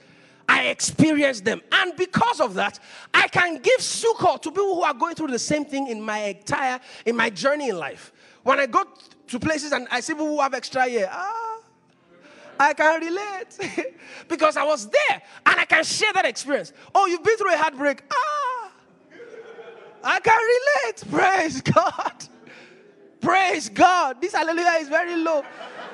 [0.52, 1.62] I experienced them.
[1.72, 2.78] And because of that,
[3.14, 6.18] I can give succor to people who are going through the same thing in my
[6.18, 8.12] entire, in my journey in life.
[8.44, 8.84] When I go
[9.28, 11.60] to places and I see people who have extra year, ah,
[12.60, 13.96] I can relate
[14.28, 16.74] because I was there and I can share that experience.
[16.94, 18.04] Oh, you've been through a heartbreak.
[18.12, 18.72] Ah,
[20.04, 21.04] I can relate.
[21.10, 22.26] Praise God.
[23.22, 24.20] Praise God.
[24.20, 25.46] This hallelujah is very low.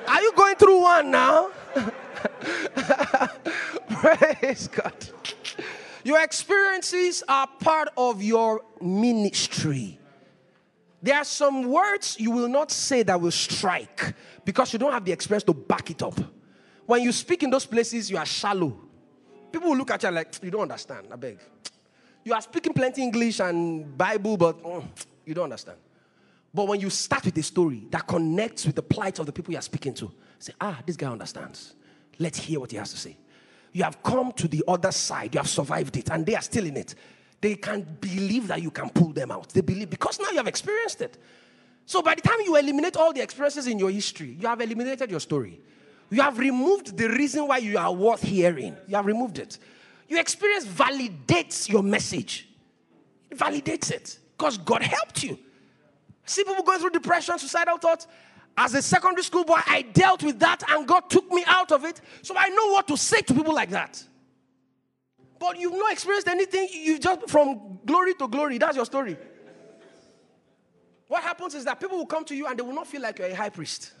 [0.08, 1.50] Are you going through one now?
[3.88, 4.94] Praise God.
[6.04, 9.98] Your experiences are part of your ministry.
[11.02, 14.14] There are some words you will not say that will strike
[14.44, 16.18] because you don't have the experience to back it up.
[16.86, 18.76] When you speak in those places, you are shallow.
[19.52, 21.08] People will look at you like, you don't understand.
[21.12, 21.38] I beg.
[22.24, 24.84] You are speaking plenty English and Bible, but mm,
[25.24, 25.78] you don't understand.
[26.52, 29.52] But when you start with a story that connects with the plight of the people
[29.52, 31.74] you are speaking to, say, ah, this guy understands.
[32.18, 33.16] Let's hear what he has to say.
[33.72, 36.66] You have come to the other side, you have survived it, and they are still
[36.66, 36.94] in it.
[37.40, 39.50] They can't believe that you can pull them out.
[39.50, 41.18] They believe because now you have experienced it.
[41.86, 45.10] So by the time you eliminate all the experiences in your history, you have eliminated
[45.10, 45.60] your story.
[46.10, 48.76] You have removed the reason why you are worth hearing.
[48.86, 49.58] You have removed it.
[50.08, 52.48] Your experience validates your message.
[53.30, 55.38] It validates it because God helped you.
[56.24, 58.06] See people going through depression, suicidal thoughts.
[58.60, 61.84] As a secondary school boy, I dealt with that and God took me out of
[61.84, 62.00] it.
[62.22, 64.02] So I know what to say to people like that.
[65.38, 66.68] But you've not experienced anything.
[66.72, 68.58] You just from glory to glory.
[68.58, 69.16] That's your story.
[71.06, 73.20] What happens is that people will come to you and they will not feel like
[73.20, 73.92] you're a high priest.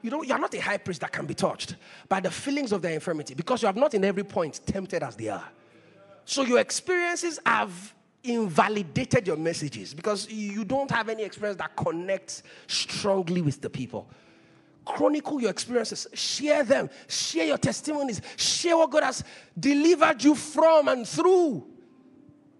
[0.00, 1.76] You know, you're not a high priest that can be touched
[2.08, 5.16] by the feelings of their infirmity because you have not in every point tempted as
[5.16, 5.44] they are.
[6.24, 7.94] So your experiences have
[8.26, 14.08] invalidated your messages because you don't have any experience that connects strongly with the people.
[14.84, 19.24] Chronicle your experiences, share them, share your testimonies, share what God has
[19.58, 21.66] delivered you from and through.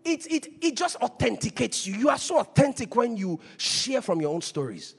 [0.04, 1.94] It, it, it just authenticates you.
[1.94, 4.94] You are so authentic when you share from your own stories.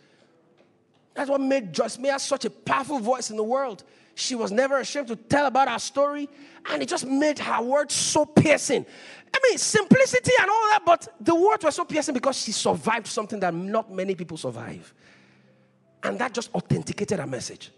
[1.13, 3.83] That's what made Joyce Meyer such a powerful voice in the world.
[4.15, 6.27] She was never ashamed to tell about her story,
[6.65, 8.85] and it just made her words so piercing.
[9.33, 13.07] I mean, simplicity and all that, but the words were so piercing because she survived
[13.07, 14.93] something that not many people survive.
[16.03, 17.71] And that just authenticated her message.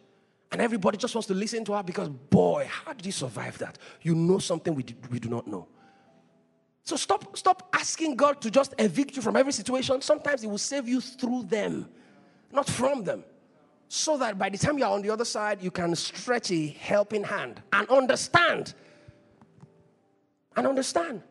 [0.51, 3.77] And everybody just wants to listen to her because, boy, how did you survive that?
[4.01, 5.67] You know something we we do not know.
[6.83, 10.01] So stop, stop asking God to just evict you from every situation.
[10.01, 11.87] Sometimes He will save you through them,
[12.51, 13.23] not from them
[13.89, 17.23] so that by the time you're on the other side, you can stretch a helping
[17.23, 18.75] hand and understand.
[20.55, 21.23] And understand.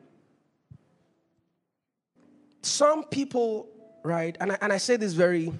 [2.68, 3.68] Some people,
[4.04, 5.52] right, and I, and I say this very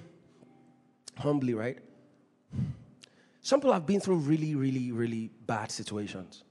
[1.17, 1.77] humbly, right?
[3.41, 6.43] Some people have been through really, really, really bad situations.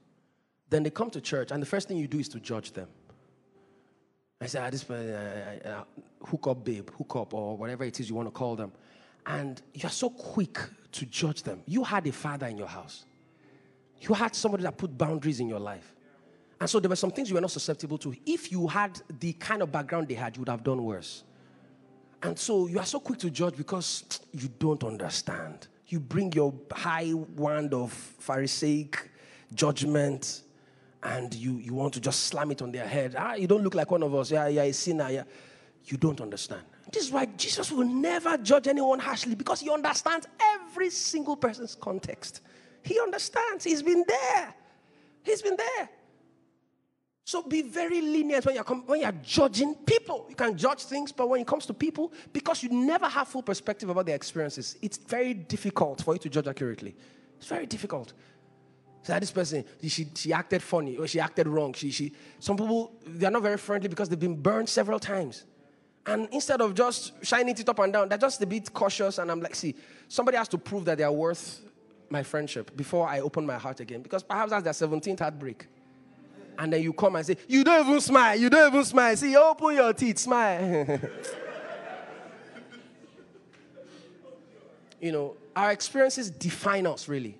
[0.69, 2.87] Then they come to church, and the first thing you do is to judge them.
[4.41, 8.09] I say, ah, this uh, uh, hook up, babe, hook up, or whatever it is
[8.09, 8.71] you want to call them
[9.29, 10.57] and you're so quick
[10.91, 11.61] to judge them.
[11.65, 13.05] You had a father in your house,
[14.01, 15.95] you had somebody that put boundaries in your life.
[16.59, 18.13] And so there were some things you were not susceptible to.
[18.25, 21.23] If you had the kind of background they had, you would have done worse.
[22.21, 25.67] And so you are so quick to judge because you don't understand.
[25.87, 29.09] You bring your high wand of Pharisaic
[29.53, 30.43] judgment
[31.01, 33.15] and you, you want to just slam it on their head.
[33.17, 34.31] Ah, you don't look like one of us.
[34.31, 35.09] Yeah, yeah, a sinner.
[35.09, 35.23] Yeah.
[35.85, 36.61] You don't understand.
[36.91, 41.75] This is why Jesus will never judge anyone harshly because he understands every single person's
[41.75, 42.41] context.
[42.83, 43.63] He understands.
[43.63, 44.53] He's been there.
[45.23, 45.89] He's been there.
[47.29, 50.25] So be very lenient when you're, when you're judging people.
[50.29, 53.43] You can judge things, but when it comes to people, because you never have full
[53.43, 56.95] perspective about their experiences, it's very difficult for you to judge accurately.
[57.37, 58.13] It's very difficult.
[59.03, 61.71] So this person, she, she acted funny or she acted wrong.
[61.73, 65.45] She, she, some people, they're not very friendly because they've been burned several times.
[66.07, 69.19] And instead of just shining it up and down, they're just a bit cautious.
[69.19, 69.75] And I'm like, see,
[70.07, 71.61] somebody has to prove that they're worth
[72.09, 74.01] my friendship before I open my heart again.
[74.01, 75.67] Because perhaps that's their 17th heartbreak.
[76.59, 78.37] And then you come and say, You don't even smile.
[78.37, 79.15] You don't even smile.
[79.15, 80.99] See, open your teeth, smile.
[84.99, 87.37] you know, our experiences define us really.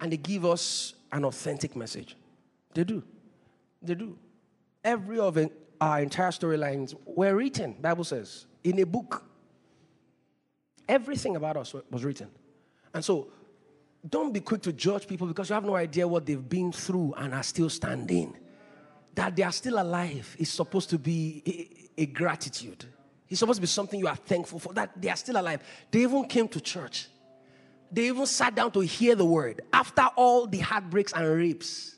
[0.00, 2.16] And they give us an authentic message.
[2.72, 3.02] They do.
[3.82, 4.16] They do.
[4.82, 9.22] Every of it, our entire storylines were written, Bible says, in a book.
[10.88, 12.28] Everything about us was written.
[12.94, 13.28] And so
[14.08, 17.14] don't be quick to judge people because you have no idea what they've been through
[17.16, 18.36] and are still standing.
[19.14, 21.42] That they are still alive is supposed to be
[21.96, 22.84] a, a gratitude.
[23.28, 25.62] It's supposed to be something you are thankful for, that they are still alive.
[25.90, 27.08] They even came to church.
[27.90, 31.96] They even sat down to hear the word after all the heartbreaks and rapes.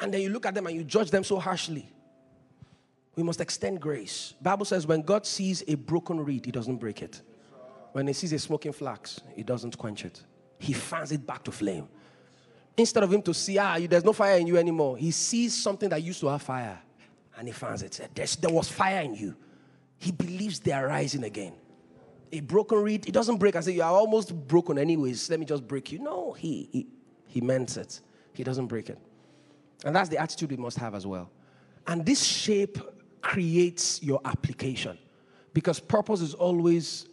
[0.00, 1.88] And then you look at them and you judge them so harshly.
[3.16, 4.32] We must extend grace.
[4.40, 7.20] Bible says when God sees a broken reed, he doesn't break it.
[7.92, 10.22] When he sees a smoking flax, he doesn't quench it.
[10.58, 11.88] He fans it back to flame.
[12.76, 15.90] Instead of him to see, ah, there's no fire in you anymore, he sees something
[15.90, 16.80] that used to have fire
[17.36, 18.00] and he fans it.
[18.14, 19.36] There was fire in you.
[19.98, 21.52] He believes they are rising again.
[22.32, 25.28] A broken reed, it doesn't break and say, You are almost broken anyways.
[25.28, 25.98] Let me just break you.
[25.98, 26.86] No, he, he,
[27.28, 28.00] he meant it.
[28.32, 28.98] He doesn't break it.
[29.84, 31.30] And that's the attitude we must have as well.
[31.86, 32.78] And this shape
[33.20, 34.96] creates your application
[35.52, 37.06] because purpose is always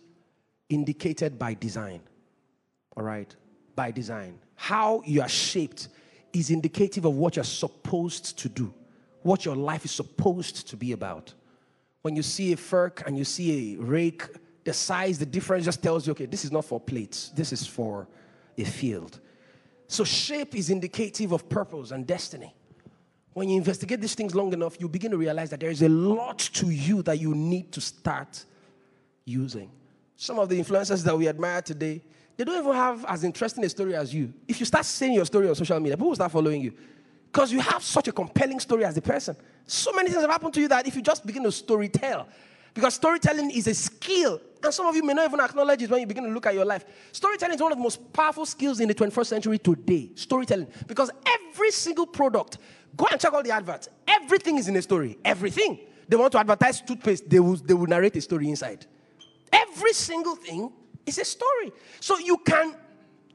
[0.69, 2.01] indicated by design.
[2.95, 3.33] All right?
[3.75, 4.39] By design.
[4.55, 5.89] How you are shaped
[6.33, 8.73] is indicative of what you're supposed to do,
[9.23, 11.33] what your life is supposed to be about.
[12.01, 14.23] When you see a fork and you see a rake,
[14.63, 17.65] the size, the difference just tells you, okay, this is not for plates, this is
[17.65, 18.07] for
[18.57, 19.19] a field.
[19.87, 22.53] So, shape is indicative of purpose and destiny.
[23.33, 25.89] When you investigate these things long enough, you begin to realize that there is a
[25.89, 28.45] lot to you that you need to start
[29.25, 29.71] using.
[30.21, 32.01] Some of the influencers that we admire today,
[32.35, 34.33] they don't even have as interesting a story as you.
[34.49, 36.73] If you start saying your story on social media, people will start following you.
[37.31, 39.37] Because you have such a compelling story as a person.
[39.65, 42.27] So many things have happened to you that if you just begin to story tell,
[42.73, 46.01] because storytelling is a skill, and some of you may not even acknowledge it when
[46.01, 46.83] you begin to look at your life.
[47.13, 50.11] Storytelling is one of the most powerful skills in the 21st century today.
[50.15, 50.67] Storytelling.
[50.85, 52.57] Because every single product,
[52.97, 55.17] go and check all the adverts, everything is in a story.
[55.23, 55.79] Everything.
[56.09, 58.85] They want to advertise toothpaste, they will, they will narrate a story inside.
[59.51, 60.71] Every single thing
[61.05, 61.71] is a story.
[61.99, 62.75] So you can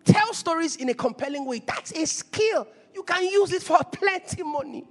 [0.04, 1.62] tell stories in a compelling way.
[1.66, 2.66] That's a skill.
[2.94, 4.86] You can use it for plenty money.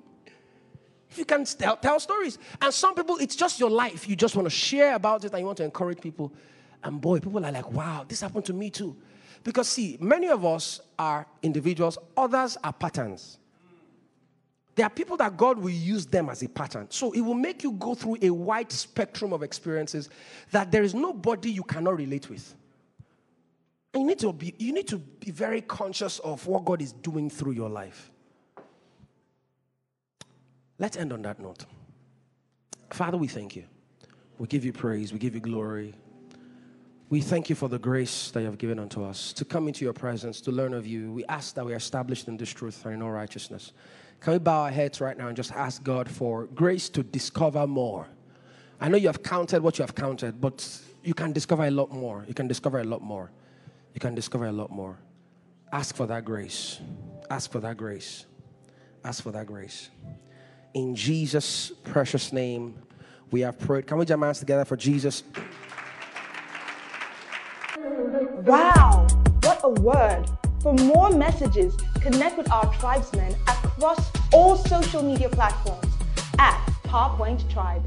[1.09, 2.39] If you can tell, tell stories.
[2.61, 4.09] And some people, it's just your life.
[4.09, 6.33] You just want to share about it and you want to encourage people.
[6.83, 8.95] And boy, people are like, wow, this happened to me too.
[9.43, 13.37] Because see, many of us are individuals, others are patterns.
[14.75, 16.87] There are people that God will use them as a pattern.
[16.89, 20.09] So it will make you go through a wide spectrum of experiences
[20.51, 22.55] that there is nobody you cannot relate with.
[23.93, 26.91] And you need to be, you need to be very conscious of what God is
[26.91, 28.09] doing through your life.
[30.79, 31.65] Let's end on that note.
[32.89, 33.65] Father, we thank you.
[34.39, 35.13] We give you praise.
[35.13, 35.93] We give you glory.
[37.09, 39.85] We thank you for the grace that you have given unto us to come into
[39.85, 41.11] your presence, to learn of you.
[41.11, 43.71] We ask that we are established in this truth and in all righteousness.
[44.23, 47.67] Can we bow our heads right now and just ask God for grace to discover
[47.67, 48.07] more?
[48.79, 50.65] I know you have counted what you have counted, but
[51.03, 52.23] you can discover a lot more.
[52.25, 53.31] You can discover a lot more.
[53.93, 54.97] You can discover a lot more.
[55.73, 56.79] Ask for that grace.
[57.29, 58.25] Ask for that grace.
[59.03, 59.89] Ask for that grace.
[60.73, 62.75] In Jesus' precious name,
[63.29, 63.87] we have prayed.
[63.87, 65.23] Can we jam hands together for Jesus?
[68.45, 69.05] Wow,
[69.41, 70.29] what a word.
[70.63, 75.93] For more messages, connect with our tribesmen across all social media platforms
[76.39, 77.83] at PowerPoint Tribe.